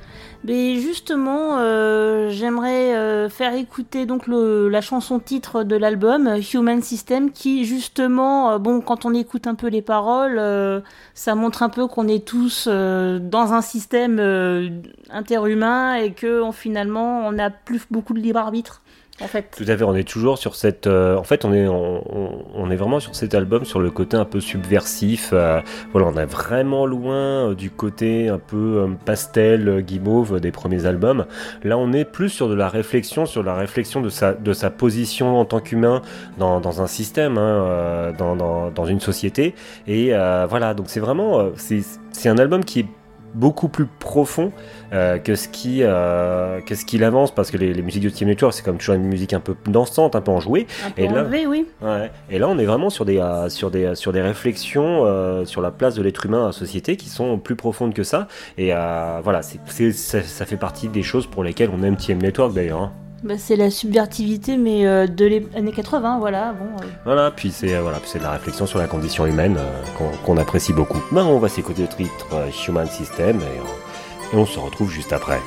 [0.46, 6.82] Mais justement, euh, j'aimerais euh, faire écouter donc la chanson titre de l'album, euh, Human
[6.82, 10.42] System, qui justement, bon, quand on écoute un peu les paroles,
[11.14, 14.20] ça montre un peu qu'on est tous dans un système
[15.10, 18.82] interhumain et que finalement, on n'a plus beaucoup de libre arbitre.
[19.22, 19.62] En fait.
[19.82, 20.88] On est toujours sur cette.
[20.88, 24.26] euh, en fait, on est, on, est vraiment sur cet album, sur le côté un
[24.26, 25.32] peu subversif.
[25.34, 25.62] euh,
[25.92, 31.26] voilà, on est vraiment loin euh, du côté un peu pastel, guimauve des premiers albums.
[31.64, 34.70] Là, on est plus sur de la réflexion, sur la réflexion de sa, de sa
[34.70, 36.02] position en tant qu'humain
[36.38, 39.56] dans, dans un système, hein, dans, dans, dans une société.
[39.88, 40.12] Et
[40.50, 41.50] voilà, donc c'est vraiment.
[41.56, 42.86] c'est un album qui est
[43.34, 44.52] beaucoup plus profond
[44.94, 48.10] euh, que ce qui euh, que ce qu'il avance parce que les, les musiques de
[48.10, 51.02] Team Network c'est comme toujours une musique un peu dansante un peu enjouée Un peu
[51.04, 51.66] Et là- enlevé, oui.
[51.82, 52.12] ouais.
[52.30, 55.72] et là on est vraiment sur des euh, sur des sur des réflexions sur la
[55.72, 58.28] place de l'être humain dans la société qui sont plus profondes que ça
[58.58, 62.18] et voilà c'est c'est- ça, ça fait partie des choses pour lesquelles on aime TM
[62.20, 62.92] Network d'ailleurs hein.
[63.24, 66.54] Bah, c'est la subvertivité, mais euh, de les années 80, voilà.
[66.54, 66.88] Bon, euh.
[67.04, 70.74] voilà puis c'est euh, c'est de la réflexion sur la condition humaine euh, qu'on apprécie
[70.74, 72.28] beaucoup ben on va s'écouter le titre
[72.68, 75.40] Human System et on se retrouve juste après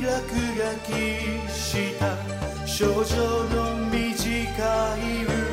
[0.00, 0.32] 落書
[0.86, 0.92] き
[1.50, 2.16] した。
[2.66, 3.16] 少女
[3.54, 3.98] の短
[4.98, 5.45] い歌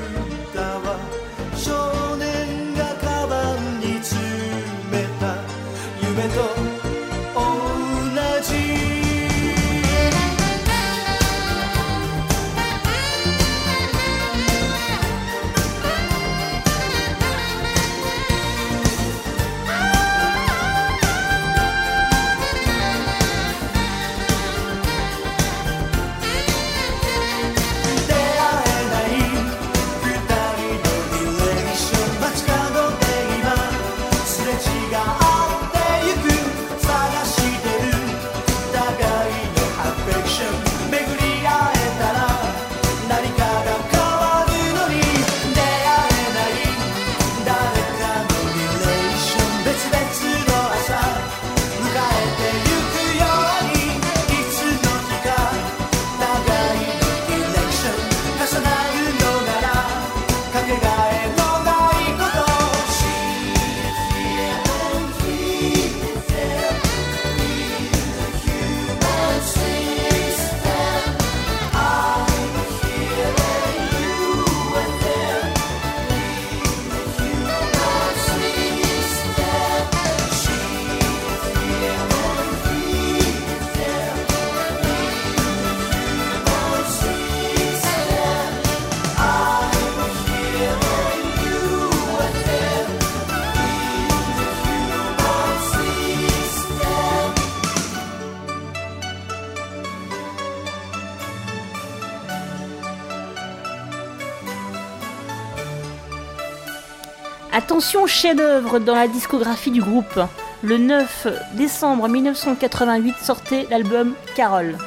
[107.83, 110.19] Chef-d'œuvre dans la discographie du groupe.
[110.63, 114.77] Le 9 décembre 1988 sortait l'album Carol.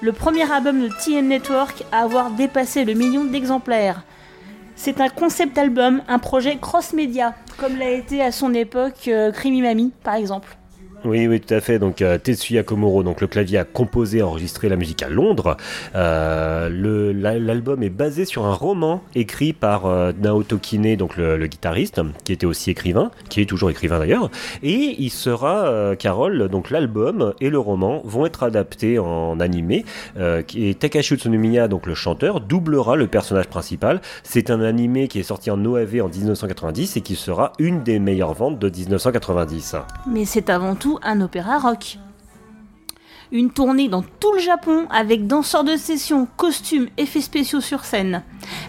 [0.00, 4.02] Le premier album de TM Network à avoir dépassé le million d'exemplaires.
[4.76, 9.62] C'est un concept album, un projet cross-média, comme l'a été à son époque euh, Creamy
[9.62, 10.57] Mami, par exemple.
[11.04, 11.78] Oui, oui, tout à fait.
[11.78, 15.56] Donc euh, Tetsuya Komuro, donc le clavier a composé, enregistré la musique à Londres.
[15.94, 16.68] Euh,
[17.38, 22.32] L'album est basé sur un roman écrit par euh, Naoto Kine, donc le, guitariste, qui
[22.32, 24.30] était aussi écrivain, qui est toujours écrivain d'ailleurs.
[24.62, 29.84] Et il sera, Carole, donc l'album et le roman vont être adaptés en animé.
[30.56, 34.00] Et Takashi Utsunomiya, donc le chanteur, doublera le personnage principal.
[34.22, 37.98] C'est un animé qui est sorti en OAV en 1990 et qui sera une des
[37.98, 39.76] meilleures ventes de 1990.
[40.06, 41.98] Mais c'est avant tout un opéra rock.
[43.30, 48.22] Une tournée dans tout le Japon avec danseurs de session, costumes, effets spéciaux sur scène.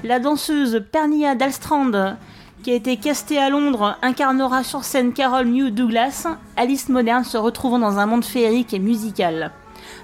[0.04, 2.18] La danseuse Pernia Dahlstrand,
[2.64, 7.38] qui a été castée à Londres, incarnera sur scène Carol New Douglas, Alice moderne se
[7.38, 9.52] retrouvant dans un monde féerique et musical.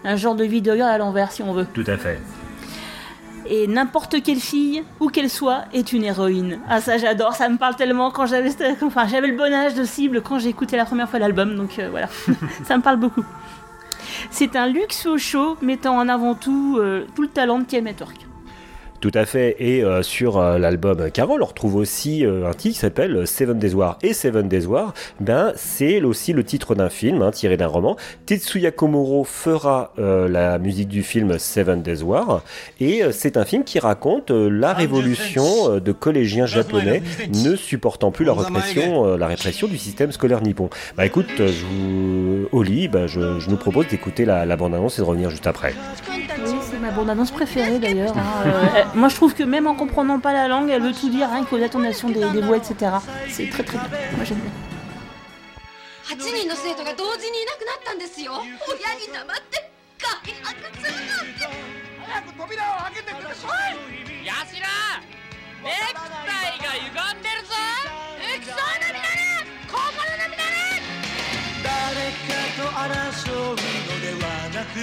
[0.06, 1.68] Un genre de vidéo à l'envers si on veut.
[1.74, 2.20] Tout à fait.
[3.48, 6.60] Et n'importe quelle fille, où qu'elle soit, est une héroïne.
[6.68, 10.40] Ah ça j'adore, ça me parle tellement quand j'avais le bon âge de cible quand
[10.40, 12.08] j'ai écouté la première fois l'album, donc euh, voilà,
[12.64, 13.24] ça me parle beaucoup.
[14.32, 17.84] C'est un luxe au show mettant en avant tout, euh, tout le talent de TM
[17.84, 18.25] Network.
[19.06, 19.56] Tout à fait.
[19.60, 23.60] Et euh, sur euh, l'album Carol, on retrouve aussi euh, un titre qui s'appelle Seven
[23.60, 24.00] Days War.
[24.02, 27.98] Et Seven Days War, ben, c'est aussi le titre d'un film hein, tiré d'un roman.
[28.26, 32.42] Tetsuya Komuro fera euh, la musique du film Seven Days War.
[32.80, 37.56] Et euh, c'est un film qui raconte euh, la révolution euh, de collégiens japonais ne
[37.56, 40.72] supportant plus la répression, euh, la répression du système scolaire nippon.
[40.98, 42.48] Bah écoute, euh, je vous...
[42.60, 45.76] Oli, bah, je, je nous propose d'écouter la, la bande-annonce et de revenir juste après.
[46.10, 48.16] Oui, c'est ma bande-annonce préférée d'ailleurs.
[48.18, 48.84] hein.
[48.95, 51.09] Euh, elle- moi je trouve que même en comprenant pas la langue, elle veut tout
[51.11, 52.75] dire, rien qu'aux intonations des, des voix, etc.
[53.29, 53.89] C'est très très bien.
[54.17, 54.51] Moi j'aime bien.
[56.11, 59.71] 8人の生徒が同時にいなくなったんですよ親に黙って
[60.03, 61.47] 開発するなんて
[62.05, 64.67] 早く扉を開けてくださいヤシラ
[65.63, 67.55] ネクタイが歪んでるぞ
[68.19, 69.79] エクソーナミナル心
[70.19, 70.59] のミナル
[71.63, 74.83] 誰かと争うのではなく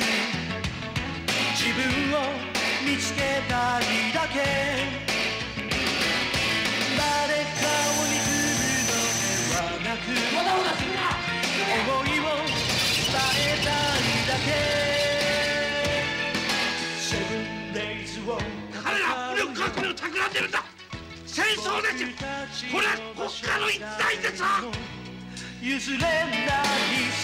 [1.60, 1.84] 自分
[2.16, 2.51] を
[2.85, 4.43] 見つけたいだけ。
[6.99, 8.27] 誰かを憎
[8.71, 10.11] むのではなく
[11.63, 14.49] 思いを伝えたいだけ。
[16.99, 18.31] Seven days を
[18.73, 20.65] 彼ら武力革命を企んでるんだ。
[21.25, 21.95] 戦争です
[22.73, 24.61] これは国家の一大でさ
[25.63, 26.11] 譲れない。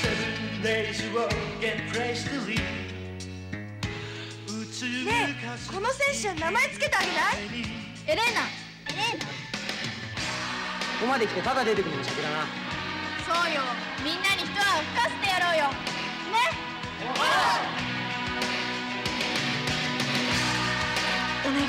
[0.00, 1.28] Seven days を
[1.60, 2.77] Get praise to lead
[4.77, 7.13] ねえこの選手名前つけてあげない
[8.05, 8.41] エレーナ
[8.93, 9.31] エレーナこ
[11.01, 12.45] こまで来てただ出てくるの先だな
[13.25, 13.61] そうよ
[14.03, 16.37] みんなに一泡吹かせてやろうよね
[21.45, 21.65] お願い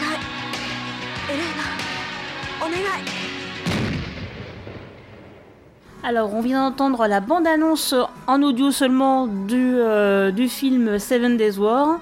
[1.30, 3.04] エレーナお願い
[6.06, 7.94] Alors, on vient d'entendre la bande-annonce
[8.26, 11.98] en audio seulement du, euh, du film Seven Days War.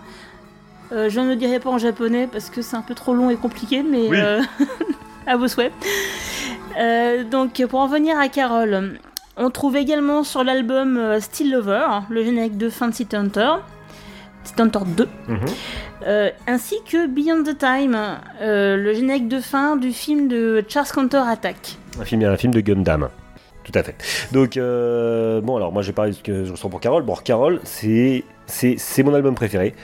[0.91, 3.29] Euh, je ne le dirai pas en japonais parce que c'est un peu trop long
[3.29, 4.17] et compliqué, mais Oui.
[4.19, 4.41] euh,
[5.27, 5.73] à vos souhaits.
[6.79, 8.99] Euh, donc, pour en venir à Carol,
[9.35, 13.49] on trouve également sur l'album Still Lover le générique de fin de City Hunter,
[14.43, 15.37] City Hunter 2, Mhm.
[16.47, 17.97] ainsi que Beyond the Time,
[18.41, 21.77] le générique de fin du film de Charles Counter Attack.
[21.99, 23.09] Un film, un film de Gundam.
[23.63, 23.95] Tout à fait.
[24.31, 27.03] Donc, euh, bon, alors moi j'ai parlé de ce que je ressens pour Carole.
[27.03, 28.23] Bon, Carole, c'est
[29.03, 29.75] mon album préféré.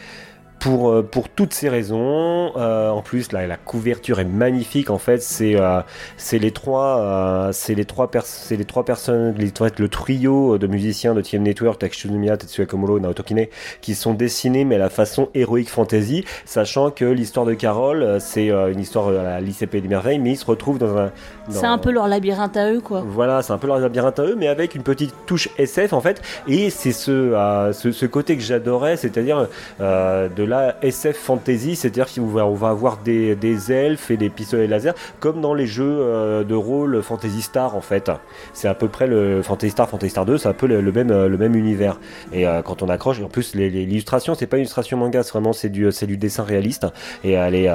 [0.63, 4.89] Pour, euh, pour toutes ces raisons, Euh, en plus la, la couverture est magnifique.
[4.89, 5.81] En fait, c'est euh,
[6.17, 10.57] c'est les trois euh, c'est les trois c'est les trois personnes, les, fait, le trio
[10.57, 13.47] de musiciens de TM Network, Takushimiya, Tetsuya Komuro, Naoto Kine,
[13.81, 18.49] qui sont dessinés mais à la façon héroïque fantasy, sachant que l'histoire de Carole, c'est
[18.49, 21.11] une histoire à la lycée des merveilles, mais ils se retrouvent dans un
[21.49, 23.03] C'est un peu leur labyrinthe à eux, quoi.
[23.05, 26.01] voilà, c'est un peu leur labyrinthe à eux, mais avec une petite touche SF en
[26.01, 26.21] fait.
[26.47, 29.47] Et c'est ce, ce, ce côté que j'adorais, c'est-à-dire
[29.79, 35.41] de la SF fantasy, c'est-à-dire qu'on va, avoir des, elfes et des pistolets laser, comme
[35.41, 38.11] dans les jeux euh, de rôle Fantasy Star en fait.
[38.53, 41.37] C'est à peu près le Fantasy Star, Fantasy Star 2, c'est un peu le, euh,
[41.37, 41.99] même univers.
[42.31, 45.53] Et euh, quand on accroche, en plus l'illustration, c'est pas une illustration manga, c'est vraiment
[45.53, 46.87] c'est du, c'est du dessin réaliste.
[47.23, 47.69] Et elle est,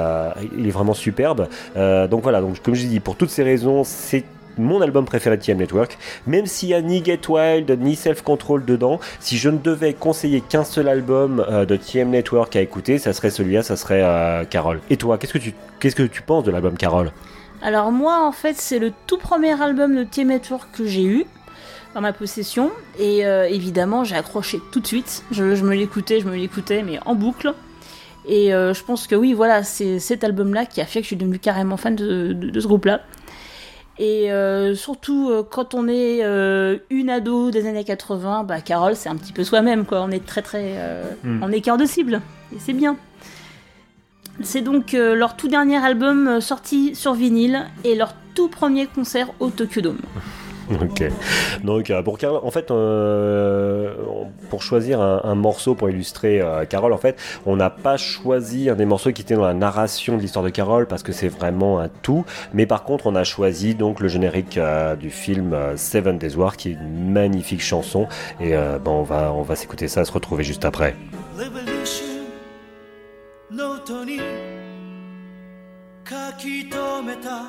[0.57, 1.47] il est vraiment superbe.
[1.75, 4.23] Donc voilà, donc comme je dis, pour toutes ces raisons, c'est
[4.59, 5.97] mon album préféré de TM Network.
[6.27, 9.93] Même s'il y a ni Get Wild ni Self Control dedans, si je ne devais
[9.93, 14.01] conseiller qu'un seul album euh, de TM Network à écouter, ça serait celui-là, ça serait
[14.03, 14.79] euh, Carole.
[14.89, 17.11] Et toi, qu'est-ce que tu qu'est-ce que tu penses de l'album Carole?
[17.61, 21.25] Alors moi, en fait, c'est le tout premier album de Tour que j'ai eu
[21.93, 22.71] dans ma possession.
[22.99, 25.23] Et euh, évidemment, j'ai accroché tout de suite.
[25.31, 27.53] Je, me l'écoutais, je me l'écoutais, mais en boucle.
[28.27, 31.07] Et euh, je pense que oui, voilà, c'est cet album-là qui a fait que je
[31.07, 33.01] suis devenue carrément fan de- de ce groupe-là.
[33.99, 38.95] Et euh, surtout, euh, quand on est euh, une ado des années 80, bah, Carole,
[38.95, 40.01] c'est un petit peu soi-même, quoi.
[40.01, 40.75] On est très, très.
[41.23, 41.43] Mm.
[41.43, 42.21] On est cœur de cible.
[42.55, 42.95] Et c'est bien.
[44.41, 49.49] C'est donc leur tout dernier album sorti sur vinyle et leur tout premier concert au
[49.49, 49.99] Tokyo Dome.
[50.70, 51.04] Ok.
[51.62, 53.94] Donc euh, pour Carole, en fait, euh,
[54.50, 58.70] pour choisir un, un morceau pour illustrer euh, Carole, en fait, on n'a pas choisi
[58.70, 61.28] un des morceaux qui était dans la narration de l'histoire de Carole parce que c'est
[61.28, 62.24] vraiment un tout.
[62.52, 66.36] Mais par contre, on a choisi donc le générique euh, du film euh, Seven Days
[66.36, 68.08] War, qui est une magnifique chanson.
[68.40, 70.96] Et euh, bon, on va on va s'écouter ça, se retrouver juste après.
[71.36, 72.14] Revolution
[73.50, 74.18] ノートに
[76.08, 77.42] 書き留めた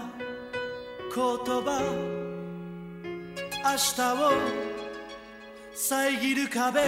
[1.16, 2.29] 言葉明
[3.63, 4.33] 日を
[5.75, 6.81] 遮る壁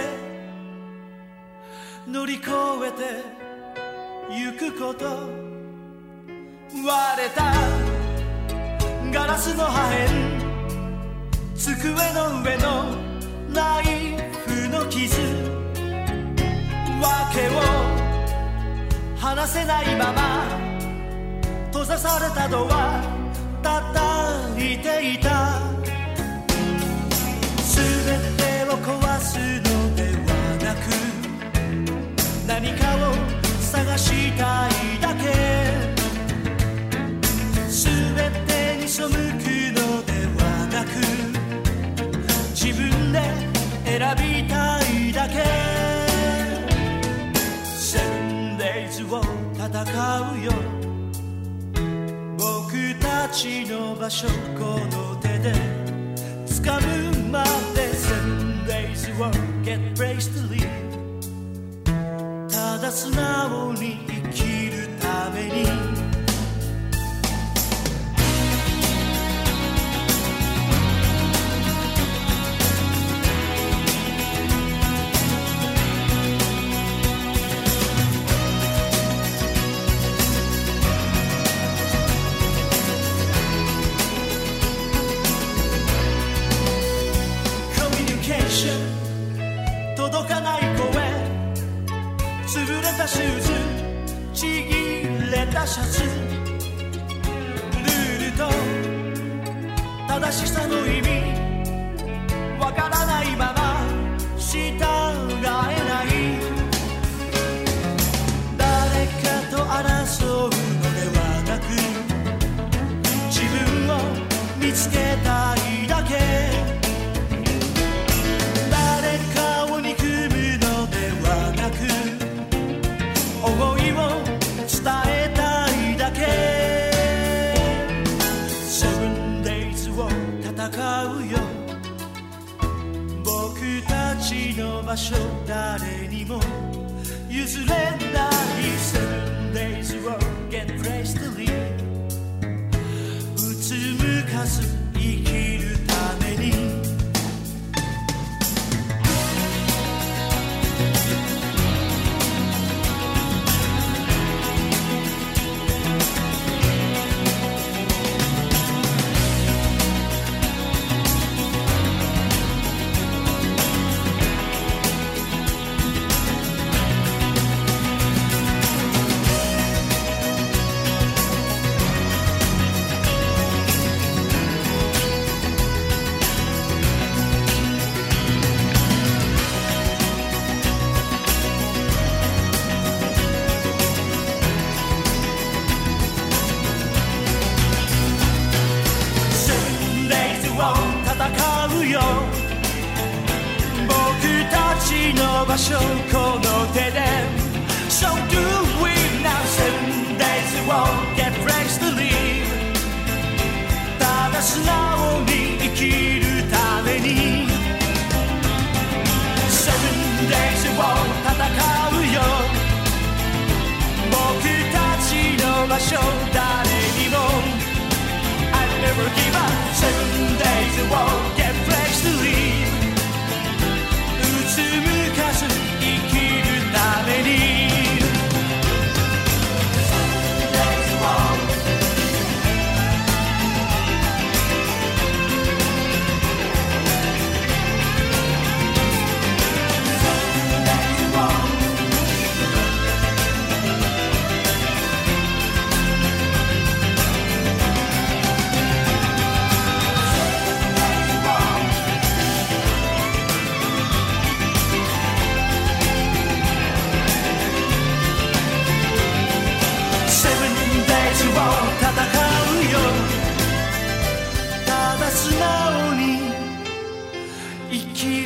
[2.07, 2.49] 乗り越
[2.87, 5.43] えてゆくこと。
[6.81, 7.53] 割れた
[9.11, 10.07] ガラスの破片
[11.55, 12.85] 机の上の
[13.53, 15.21] ナイフの傷
[16.99, 17.61] 訳を
[19.17, 20.47] 話せないまま
[21.67, 23.03] 閉ざされたドア
[23.61, 25.72] 叩いていた。
[28.83, 30.29] 壊すのでは
[30.61, 30.83] なく
[32.45, 33.15] 何かを
[33.61, 35.23] 探したいだけ。
[37.69, 37.81] 全
[38.45, 40.87] てに背くのではなく
[42.53, 43.21] 自分で
[43.85, 45.33] 選びたいだけ。
[47.79, 49.23] 7days を
[49.55, 49.63] 戦
[50.33, 50.51] うよ。
[52.37, 54.27] 僕たちの場所
[54.57, 55.53] この手で
[56.45, 57.93] 掴むまで
[59.12, 59.30] Seven days を
[59.64, 60.66] get praise to leave
[62.50, 64.51] ただ素直に生きる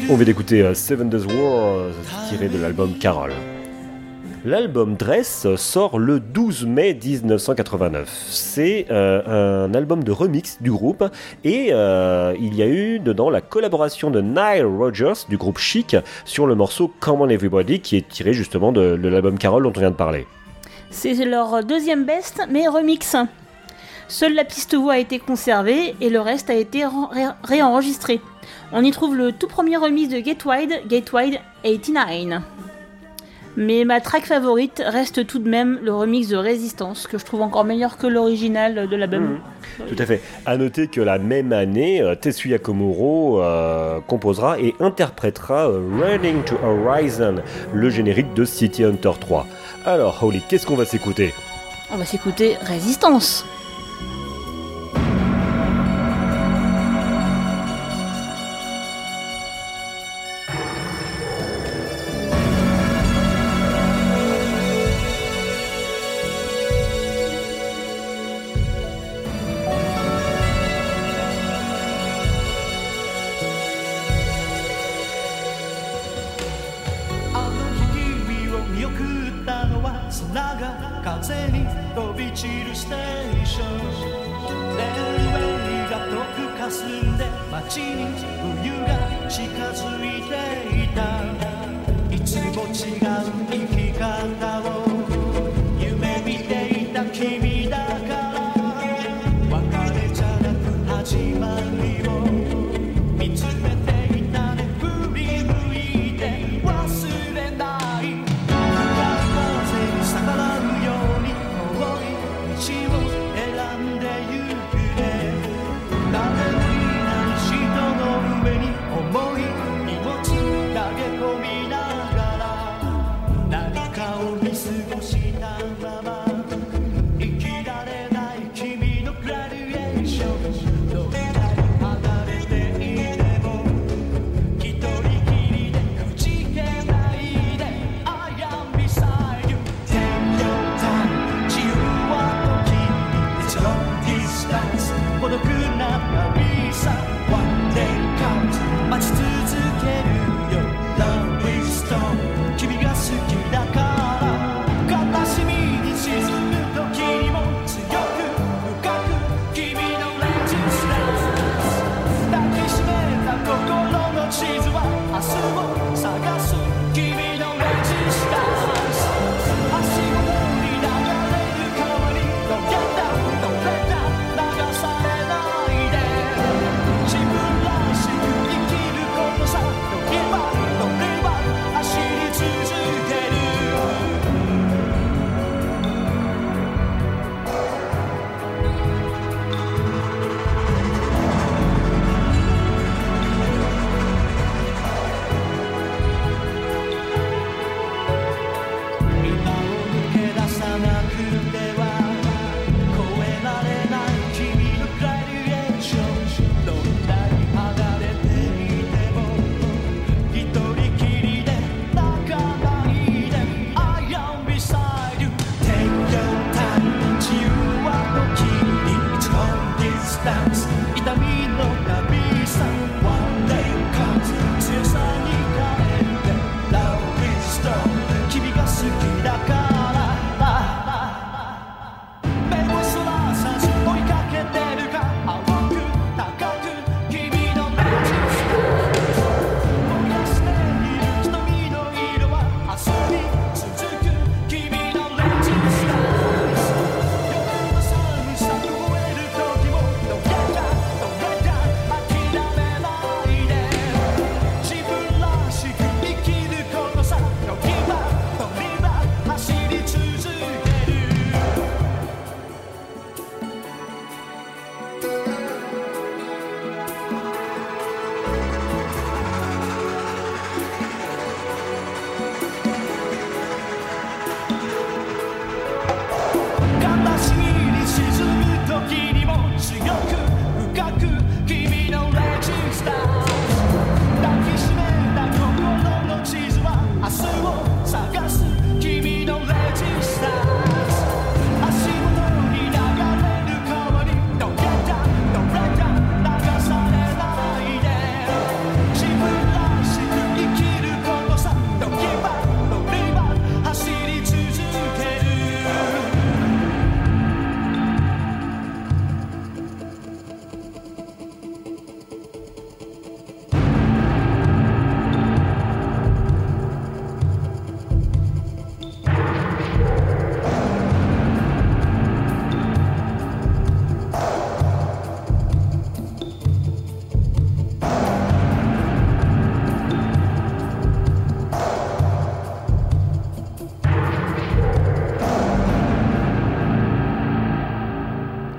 [0.10, 1.88] On vient d'écouter euh, Seven Days War
[2.30, 3.34] tiré de l'album Carol.
[4.46, 8.08] L'album Dress sort le 12 mai 1989.
[8.30, 11.04] C'est euh, un album de remix du groupe
[11.44, 15.98] et euh, il y a eu dedans la collaboration de Nile Rodgers du groupe Chic
[16.24, 19.80] sur le morceau Come On Everybody qui est tiré justement de, l'album Carol dont on
[19.80, 20.26] vient de parler.
[20.90, 23.18] C'est leur deuxième best, mais remix.
[24.08, 26.86] Seule la piste voix a été conservée et le reste a été
[27.44, 28.22] réenregistré.
[28.74, 32.42] On y trouve le tout premier remix de Get Wide, Get Wide 89.
[33.60, 37.42] Mais ma track favorite reste tout de même le remix de Résistance, que je trouve
[37.42, 39.40] encore meilleur que l'original de l'album.
[39.88, 40.22] Tout à fait.
[40.46, 46.44] À noter que la même année, euh, Tetsuya Komuro euh, composera et interprétera euh, Running
[46.44, 47.38] to Horizon,
[47.74, 49.48] le générique de City Hunter 3.
[49.86, 51.34] Alors, Holly, qu'est-ce qu'on va s'écouter?
[51.92, 53.44] On va s'écouter Résistance.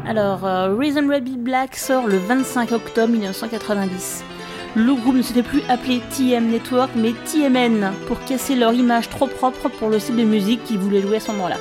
[0.09, 4.25] Alors, euh, Reason Be Black sort le 25 octobre 1990.
[4.75, 9.27] Le groupe ne s'était plus appelé TM Network, mais TMN, pour casser leur image trop
[9.27, 11.57] propre pour le style de musique qu'ils voulaient jouer à ce moment-là.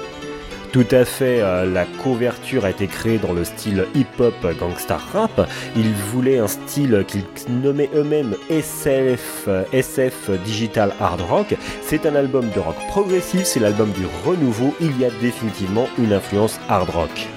[0.72, 5.50] Tout à fait, euh, la couverture a été créée dans le style hip-hop gangsta rap.
[5.76, 11.54] Ils voulaient un style qu'ils nommaient eux-mêmes SF, euh, SF Digital Hard Rock.
[11.82, 14.74] C'est un album de rock progressif, c'est l'album du renouveau.
[14.80, 17.28] Il y a définitivement une influence hard rock.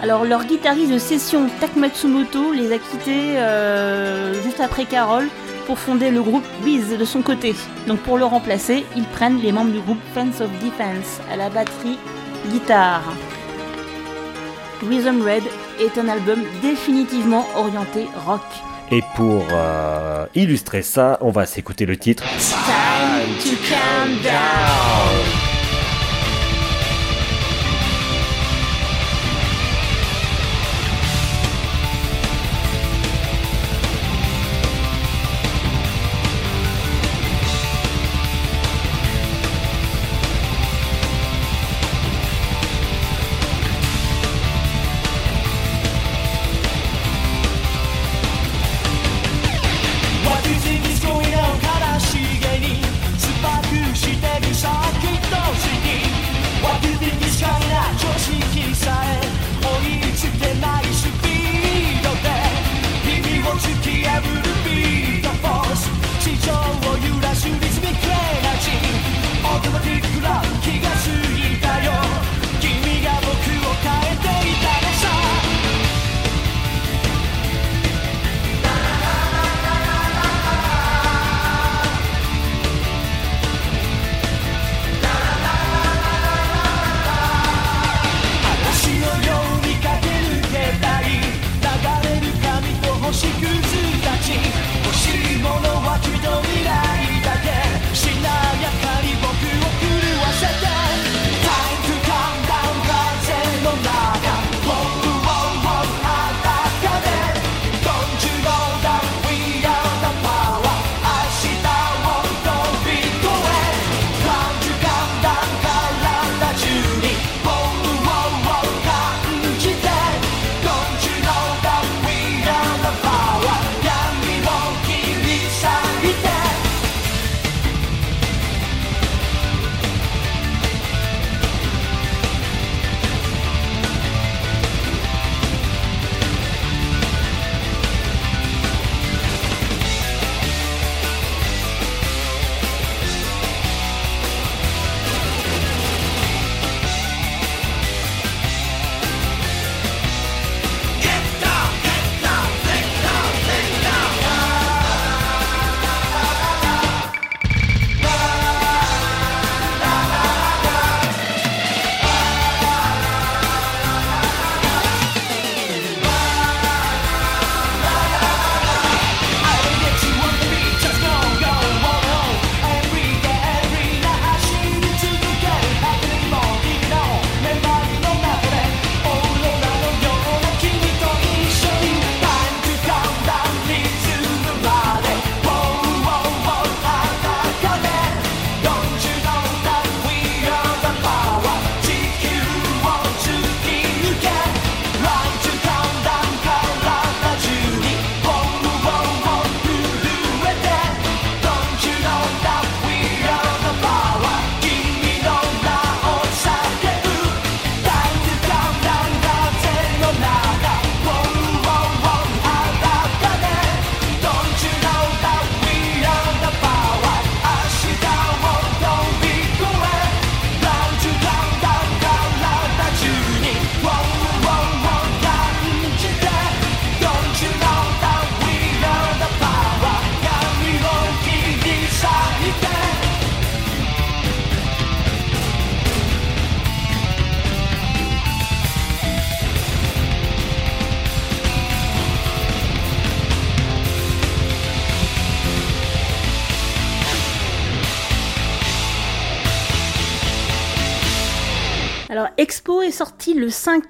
[0.00, 5.24] Alors, leur guitariste de session, Tak Matsumoto, les a quittés euh, juste après Carol
[5.66, 7.54] pour fonder le groupe Biz de son côté.
[7.88, 11.50] Donc, pour le remplacer, ils prennent les membres du groupe Fence of Defense à la
[11.50, 11.98] batterie
[12.50, 13.12] guitare.
[14.88, 15.42] Rhythm Red
[15.80, 18.42] est un album définitivement orienté rock.
[18.92, 24.97] Et pour euh, illustrer ça, on va s'écouter le titre Time to calm down.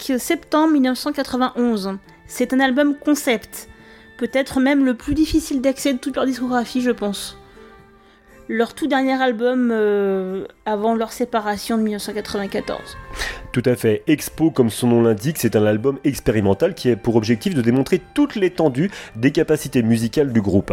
[0.08, 1.98] Le 5 septembre 1991.
[2.26, 3.68] C'est un album concept.
[4.16, 7.38] Peut-être même le plus difficile d'accès de toute leur discographie, je pense.
[8.48, 12.96] Leur tout dernier album euh, avant leur séparation de 1994.
[13.52, 14.02] Tout à fait.
[14.06, 18.00] Expo, comme son nom l'indique, c'est un album expérimental qui a pour objectif de démontrer
[18.14, 20.72] toute l'étendue des capacités musicales du groupe.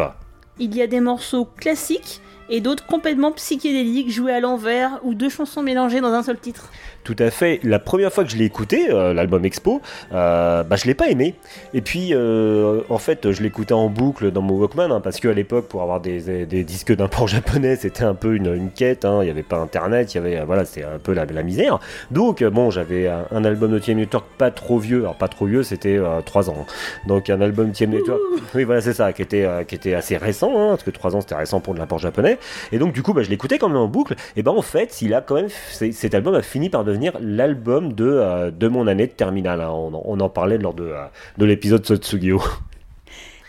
[0.58, 5.28] Il y a des morceaux classiques et d'autres complètement psychédéliques joués à l'envers ou deux
[5.28, 6.70] chansons mélangées dans un seul titre.
[7.06, 7.60] Tout à fait.
[7.62, 9.80] La première fois que je l'ai écouté, euh, l'album Expo,
[10.12, 11.36] euh, bah, je l'ai pas aimé.
[11.72, 15.32] Et puis, euh, en fait, je l'écoutais en boucle dans mon Walkman, hein, parce qu'à
[15.32, 19.04] l'époque, pour avoir des, des disques d'import japonais, c'était un peu une, une quête.
[19.04, 19.18] hein.
[19.22, 21.78] Il n'y avait pas Internet, il y avait, voilà, c'était un peu la, la misère.
[22.10, 25.02] Donc, euh, bon, j'avais un, un album de TM Network pas trop vieux.
[25.02, 26.66] Alors, pas trop vieux, c'était 3 ans.
[27.06, 28.20] Donc, un album TM Network,
[28.56, 31.14] oui, voilà, c'est ça, qui était, euh, qui était assez récent, hein, parce que 3
[31.14, 32.36] ans, c'était récent pour de l'import japonais.
[32.72, 34.16] Et donc, du coup, bah, je l'écoutais quand même en boucle.
[34.34, 37.92] Et ben, en fait, il a quand même, cet album a fini par devenir l'album
[37.92, 39.60] de, euh, de mon année de terminale.
[39.60, 39.70] hein.
[39.70, 41.04] On, en- on en parlait lors de, euh,
[41.38, 42.40] de l'épisode Sotsugyo.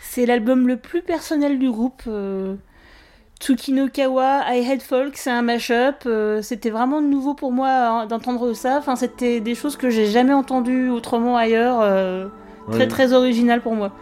[0.02, 2.02] C'est l'album le plus personnel du groupe.
[2.06, 2.54] euh,
[3.40, 6.04] Tsukinokawa, I Hate Folk, c'est un mashup.
[6.06, 8.76] euh, c'était vraiment nouveau pour moi hein, d'entendre ça.
[8.78, 11.78] Enfin, c'était des choses que j'ai jamais entendues autrement ailleurs.
[11.80, 12.26] euh,
[12.70, 12.88] très Ouais.
[12.88, 13.92] très original pour moi.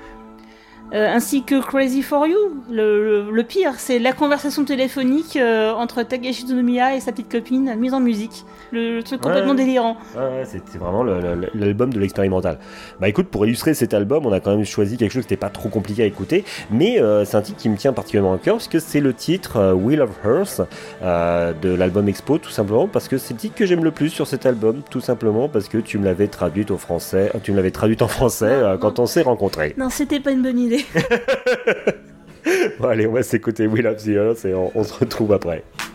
[0.93, 2.37] Euh, ainsi que Crazy for You.
[2.71, 7.31] Le, le- le pire, c'est la conversation téléphonique euh, entre Takashi Tsunomiya et sa petite
[7.31, 8.45] copine mise en musique.
[8.71, 9.57] Le, le truc complètement Ouais.
[9.59, 9.97] délirant.
[10.17, 12.59] Ouais, c'était vraiment l'album de l'expérimental.
[13.01, 15.41] Bah écoute, pour illustrer cet album, on a quand même choisi quelque chose qui n'était
[15.41, 18.39] pas trop compliqué à écouter, mais euh, c'est un titre qui me tient particulièrement à
[18.39, 20.63] cœur, parce que c'est le titre Wheel of Hearth
[21.03, 24.27] de l'album Expo, tout simplement parce que c'est le titre que j'aime le plus sur
[24.27, 27.71] cet album, tout simplement parce que tu me l'avais traduite au français, tu me l'avais
[27.71, 29.75] traduite en français quand on s'est rencontrés.
[29.79, 30.76] Non, c'était pas une bonne idée.
[32.79, 35.86] Bon, allez, on va s'écouter Wheel of the et on se retrouve après.「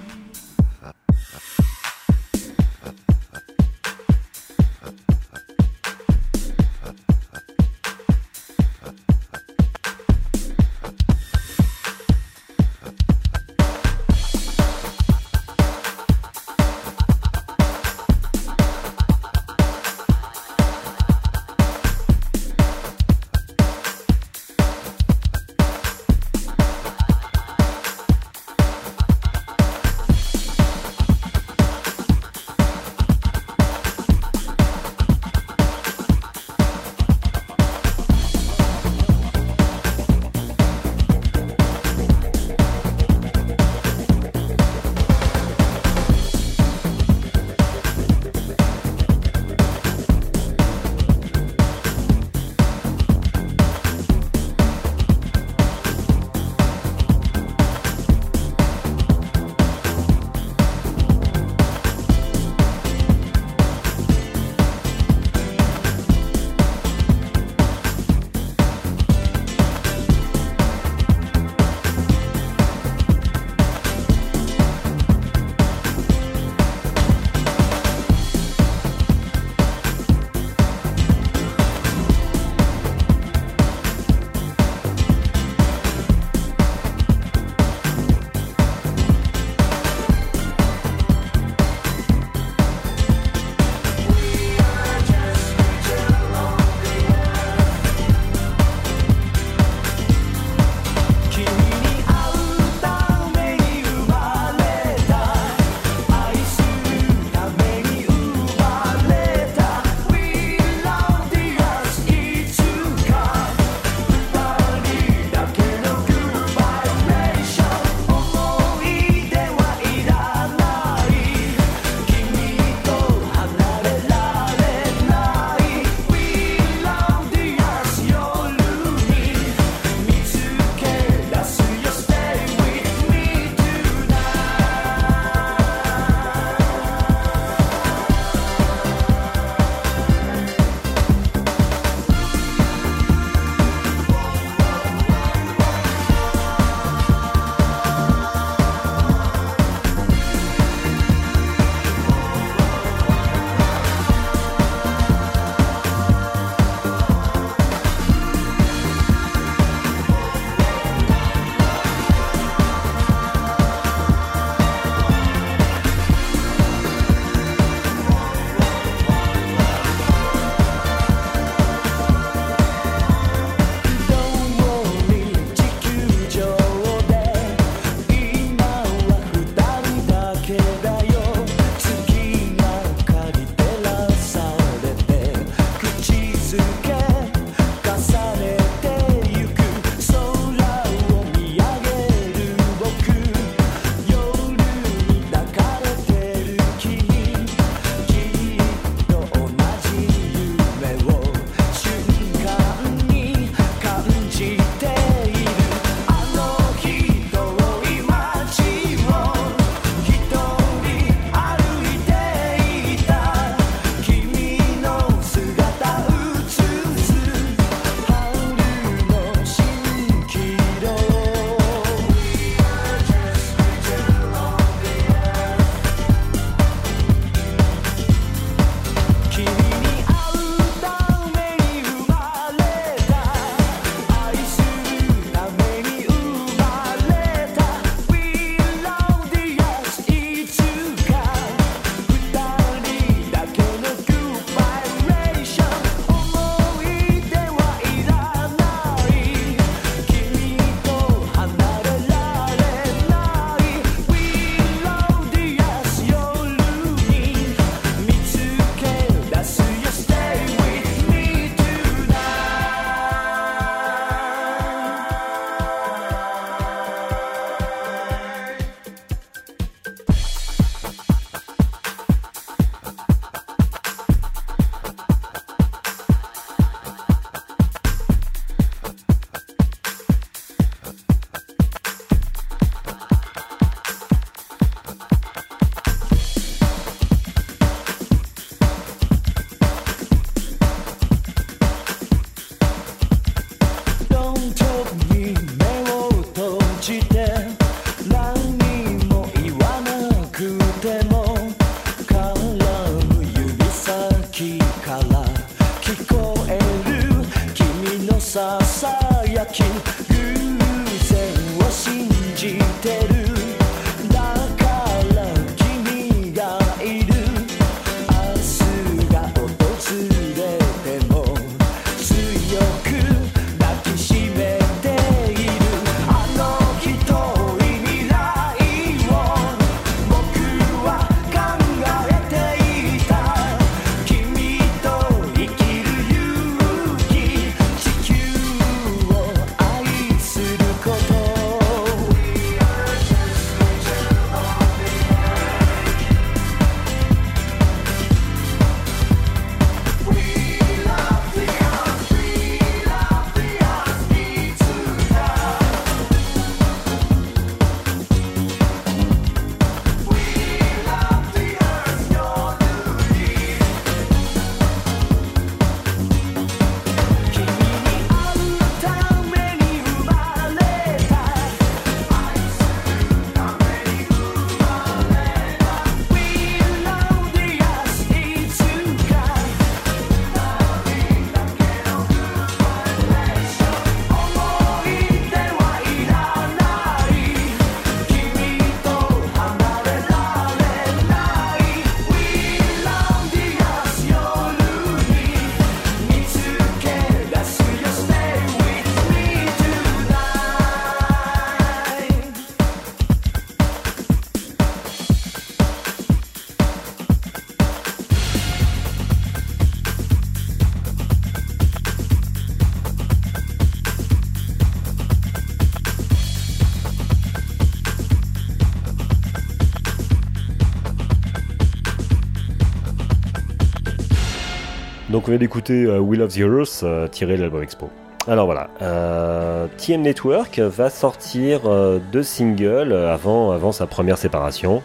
[425.32, 427.90] Vient d'écouter euh, We Love the Earth euh, tiré de l'album Expo.
[428.28, 434.84] Alors voilà, euh, TM Network va sortir euh, deux singles avant, avant sa première séparation.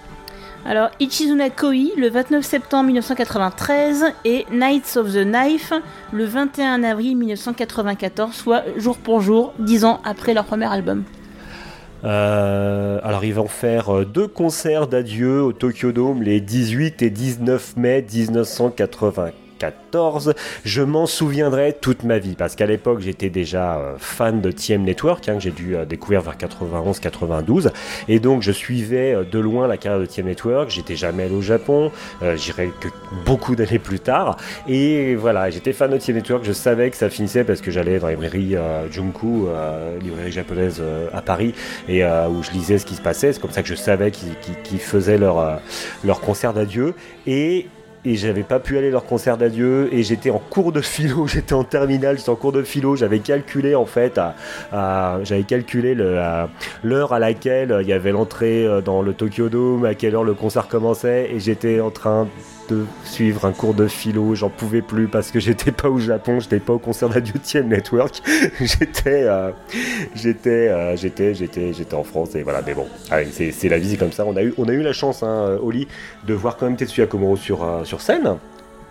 [0.64, 5.72] Alors, Ichizuna Koi le 29 septembre 1993 et Knights of the Knife
[6.12, 11.02] le 21 avril 1994, soit jour pour jour, dix ans après leur premier album.
[12.04, 17.76] Euh, alors ils vont faire deux concerts d'adieu au Tokyo Dome les 18 et 19
[17.78, 19.45] mai 1994.
[20.64, 24.82] Je m'en souviendrai toute ma vie parce qu'à l'époque j'étais déjà euh, fan de TM
[24.82, 27.70] Network hein, que j'ai dû euh, découvrir vers 91-92
[28.08, 30.70] et donc je suivais euh, de loin la carrière de TM Network.
[30.70, 31.90] J'étais jamais allé au Japon,
[32.36, 32.88] j'irai que
[33.24, 34.36] beaucoup d'années plus tard
[34.68, 36.44] et voilà j'étais fan de TM Network.
[36.44, 38.56] Je savais que ça finissait parce que j'allais dans la librairie
[38.90, 39.46] Junku,
[40.02, 41.54] librairie japonaise à Paris
[41.88, 43.32] et où je lisais ce qui se passait.
[43.32, 45.60] C'est comme ça que je savais qu'ils faisaient leur
[46.04, 46.94] leur concert d'adieu
[47.26, 47.66] et
[48.06, 49.92] et j'avais pas pu aller à leur concert d'adieu.
[49.92, 53.18] Et j'étais en cours de philo, j'étais en terminale, j'étais en cours de philo, j'avais
[53.18, 54.20] calculé en fait,
[54.72, 59.94] j'avais calculé l'heure à laquelle il y avait l'entrée euh, dans le Tokyo Dome, à
[59.94, 61.30] quelle heure le concert commençait.
[61.32, 62.28] Et j'étais en train
[62.68, 66.40] de suivre un cours de philo, j'en pouvais plus parce que j'étais pas au Japon,
[66.40, 68.22] j'étais pas au concert TM Network,
[68.60, 69.50] j'étais, euh,
[70.14, 73.96] j'étais, euh, j'étais, j'étais, j'étais en France et voilà, mais bon, allez, c'est, la vie,
[73.96, 74.24] comme ça.
[74.26, 75.88] On a eu, on a eu la chance, hein, Oli,
[76.26, 78.36] de voir quand même Tetsuya Komuro sur, euh, sur scène.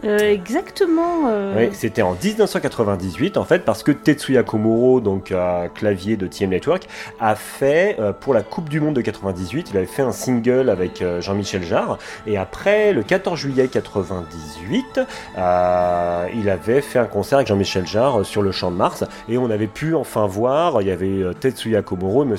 [0.03, 1.29] Euh, exactement.
[1.29, 6.49] euh, c'était en 1998 en fait parce que Tetsuya Komuro, donc euh, clavier de TM
[6.49, 6.87] Network,
[7.19, 11.03] a fait pour la Coupe du Monde de 98, il avait fait un single avec
[11.19, 11.97] Jean-Michel Jarre
[12.27, 14.99] et après le 14 juillet 98,
[15.37, 19.37] euh, il avait fait un concert avec Jean-Michel Jarre sur le Champ de Mars et
[19.37, 22.35] on avait pu enfin voir, il y avait Tetsuya Komuro, il me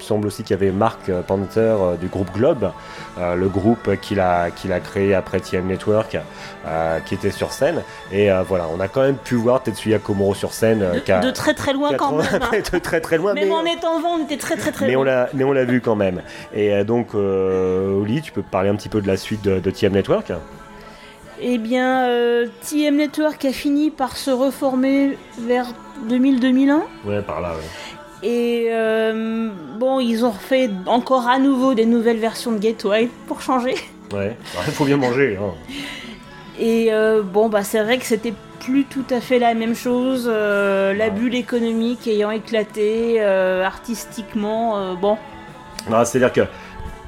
[0.00, 2.70] semble, aussi qu'il y avait Mark Panther du groupe Globe,
[3.18, 6.16] le groupe qu'il a, qu'il a créé après TM Network,
[7.04, 7.82] qui était sur scène.
[8.12, 10.82] Et euh, voilà, on a quand même pu voir Tetsuya Komuro sur scène.
[10.82, 12.26] euh, de, très très loin quand même.
[12.42, 12.50] hein.
[12.72, 13.34] de très très loin.
[13.34, 15.12] Même mais- en étant vent, on était très très très mais on loin.
[15.12, 16.22] l'a, mais on l'a vu quand même.
[16.54, 19.58] Et euh, donc, euh, Oli, tu peux parler un petit peu de la suite de,
[19.58, 20.32] de TM Network?
[21.40, 25.66] Eh bien, euh, TM Network a fini par se reformer vers
[26.08, 26.80] 2000-2001.
[27.04, 27.50] Ouais, par là.
[27.50, 27.62] ouais.
[28.22, 33.42] Et euh, bon, ils ont refait encore à nouveau des nouvelles versions de Gateway pour
[33.42, 33.74] changer.
[34.14, 34.34] Ouais,
[34.66, 35.38] il faut bien manger.
[35.40, 35.52] Hein.
[36.58, 40.26] Et euh, bon, bah c'est vrai que c'était plus tout à fait la même chose.
[40.30, 45.18] euh, la bulle économique ayant éclaté euh, artistiquement, bon.
[45.88, 46.42] Non, c'est-à-dire que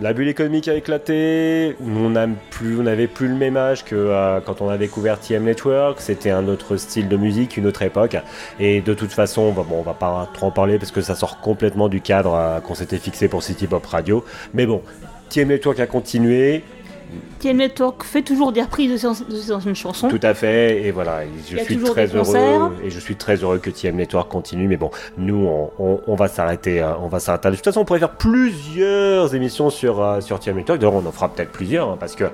[0.00, 2.14] la bulle économique a éclaté, on
[2.50, 6.30] plus, n'avait plus le même âge que euh, quand on a découvert TM Network, c'était
[6.30, 8.16] un autre style de musique, une autre époque,
[8.60, 11.00] et de toute façon, on va, bon, on va pas trop en parler parce que
[11.00, 14.82] ça sort complètement du cadre euh, qu'on s'était fixé pour City Pop Radio, mais bon,
[15.30, 16.62] TM Network a continué,
[17.40, 20.08] TM Network fait toujours des reprises de ses, anciennes chansons.
[20.08, 23.70] tout à fait, et voilà, je suis très heureux, et je suis très heureux que
[23.70, 27.50] TM Network continue, mais bon, nous, on, on- on va s'arrêter, on va s'arrêter.
[27.50, 31.06] De toute façon, on pourrait faire plusieurs émissions sur, euh, sur TM Network, d'ailleurs, on
[31.06, 32.24] en fera peut-être plusieurs, hein, parce que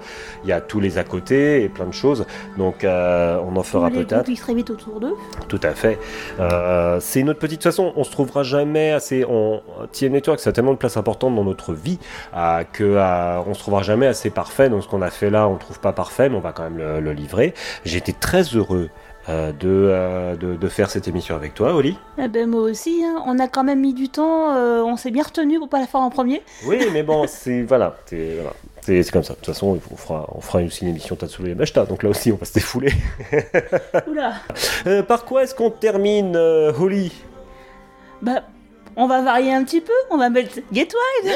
[0.44, 2.24] il y a tous les à côté, et plein de choses,
[2.56, 4.26] donc euh, on en fera peut-être.
[4.26, 5.14] se très vite autour d'eux?
[5.48, 5.98] Tout à fait.
[6.40, 7.92] Euh, c'est notre petite façon.
[7.96, 9.24] On se trouvera jamais assez.
[9.28, 9.60] On,
[9.92, 11.98] TM Network, ça a tellement de place importante dans notre vie
[12.36, 12.96] euh, que
[13.46, 14.63] on se trouvera jamais assez parfait.
[14.68, 16.78] Donc ce qu'on a fait là, on trouve pas parfait, mais on va quand même
[16.78, 17.54] le, le livrer.
[17.84, 18.90] J'ai été très heureux.
[19.30, 21.96] euh, de, euh, de, de faire cette émission avec toi, Oli.
[22.18, 23.22] Ah ben moi aussi, hein.
[23.26, 25.86] on a quand même mis du temps, euh, on s'est bien retenu pour pas la
[25.86, 26.42] faire en premier.
[26.66, 28.52] Oui, mais bon, c'est voilà, c'est voilà.
[29.10, 29.32] Comme ça.
[29.32, 32.32] De toute façon, on fera, on fera aussi une émission Tatsuro Yamashita, donc là aussi,
[32.32, 32.92] on va se défouler.
[34.06, 34.34] Oula
[35.08, 37.10] par quoi est-ce qu'on termine, Oli?
[38.20, 38.42] Bah,
[38.96, 41.34] on va varier un petit peu, on va mettre Gateway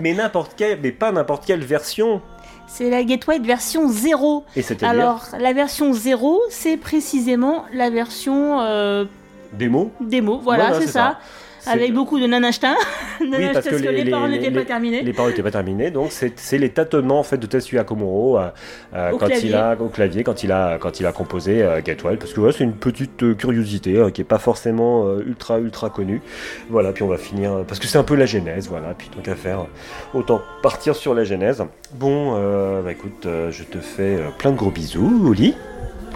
[0.00, 2.22] Mais n'importe quelle, mais pas n'importe quelle version.
[2.68, 4.44] C'est la Gateway version 0.
[4.54, 9.06] Et Alors, la version 0, c'est précisément la version euh,
[9.54, 9.90] démo.
[10.00, 11.18] démo, voilà, Voilà, c'est c'est ça.
[11.66, 12.74] Avec beaucoup de nanachtin.
[13.20, 15.02] Oui, parce que les, les, paroles les- n'étaient pas terminées.
[15.02, 18.48] Les paroles n'étaient pas terminées, donc c'est les tâtonnements en fait de Tetsuya Komuro euh,
[18.94, 19.48] euh, Au quand clavier.
[19.50, 21.80] il a au clavier quand il a quand il a composé euh,
[22.18, 25.58] parce que voilà, c'est une petite euh, curiosité euh, qui est pas forcément euh, ultra
[25.58, 26.22] ultra connue.
[26.70, 29.26] Voilà, puis on va finir parce que c'est un peu la genèse, voilà, puis donc
[29.26, 29.66] à faire
[30.14, 31.64] autant partir sur la genèse.
[31.94, 35.54] Bon, euh, bah écoute, euh, je te fais plein de gros bisous, Oli.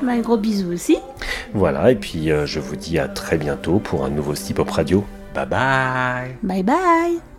[0.07, 0.99] Un gros bisou aussi.
[1.53, 4.71] Voilà, et puis euh, je vous dis à très bientôt pour un nouveau Steve Pop
[4.71, 5.05] Radio.
[5.33, 6.37] Bye bye.
[6.43, 7.32] Bye bye「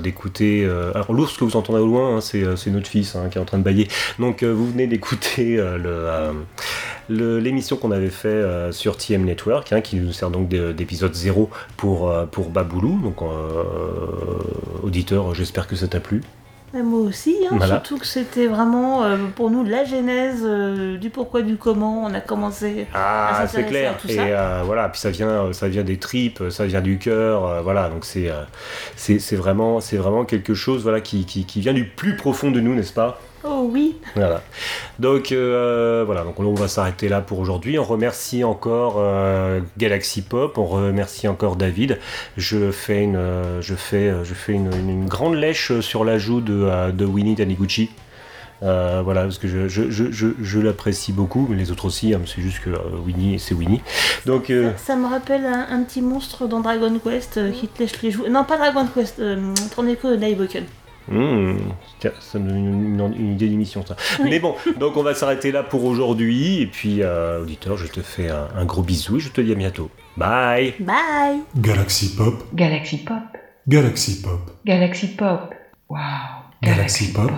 [0.00, 0.64] d'écouter.
[0.64, 3.28] euh, alors, l'ours que vous entendez au loin, hein, c'est, euh, c'est notre fils hein,
[3.30, 3.86] qui est en train de bailler.
[4.18, 5.62] Donc, euh, vous venez d'écouter
[7.08, 11.50] l'émission qu'on avait fait sur TM Network, hein, qui nous sert donc d'é- d'épisode 0
[11.76, 13.00] pour, pour Baboulou.
[13.02, 13.16] Donc,
[14.82, 16.22] auditeur, j'espère que ça t'a plu.
[17.56, 17.74] Voilà.
[17.74, 22.04] surtout que c'était vraiment euh, pour nous la genèse euh, du pourquoi du comment.
[22.04, 22.86] On a commencé.
[22.94, 23.92] Ah, à c'est clair.
[23.92, 24.22] à tout Et ça.
[24.22, 27.88] euh, voilà, puis ça vient, ça vient des tripes, ça vient du cœur, voilà.
[27.88, 28.30] Donc c'est,
[28.96, 32.50] c'est, c'est vraiment, c'est vraiment quelque chose, voilà, qui, qui, qui vient du plus profond
[32.50, 33.20] de nous, n'est-ce pas?
[33.42, 34.42] Oh oui, Voilà.
[34.98, 37.78] Donc euh, voilà, donc on va s'arrêter là pour aujourd'hui.
[37.78, 41.98] On remercie encore euh, Galaxy Pop, on remercie encore David.
[42.36, 46.42] Je fais une, euh, je fais, je fais une, une- une grande lèche sur l'ajout
[46.42, 47.90] de, euh, de Winnie Taniguchi.
[48.62, 52.20] Euh, voilà, parce que je, je, je, je, l'apprécie beaucoup, mais les autres aussi, hein,
[52.26, 53.80] c'est juste que euh, Winnie, c'est Winnie.
[54.26, 58.02] Donc, euh, ça me rappelle un, un petit monstre dans Dragon Quest qui te lèche
[58.02, 58.28] les joues.
[58.28, 59.22] Non, pas Dragon Quest,
[59.74, 60.64] Torneko Naiboken.
[61.10, 61.56] Hmm,
[61.98, 63.96] tiens, ça me donne une, une- une idée d'émission, ça.
[64.24, 66.62] Mais bon, donc on va s'arrêter là pour aujourd'hui.
[66.62, 69.52] Et puis, euh, auditeur, je te fais un, un gros bisou et je te dis
[69.52, 69.90] à bientôt.
[70.16, 73.16] Bye Bye Galaxy Pop, Galaxy Pop.
[73.68, 75.54] Galaxy Pop, Galaxy Pop.
[75.88, 75.98] Wow.
[76.62, 77.26] Galaxy Pop.
[77.28, 77.36] Pop.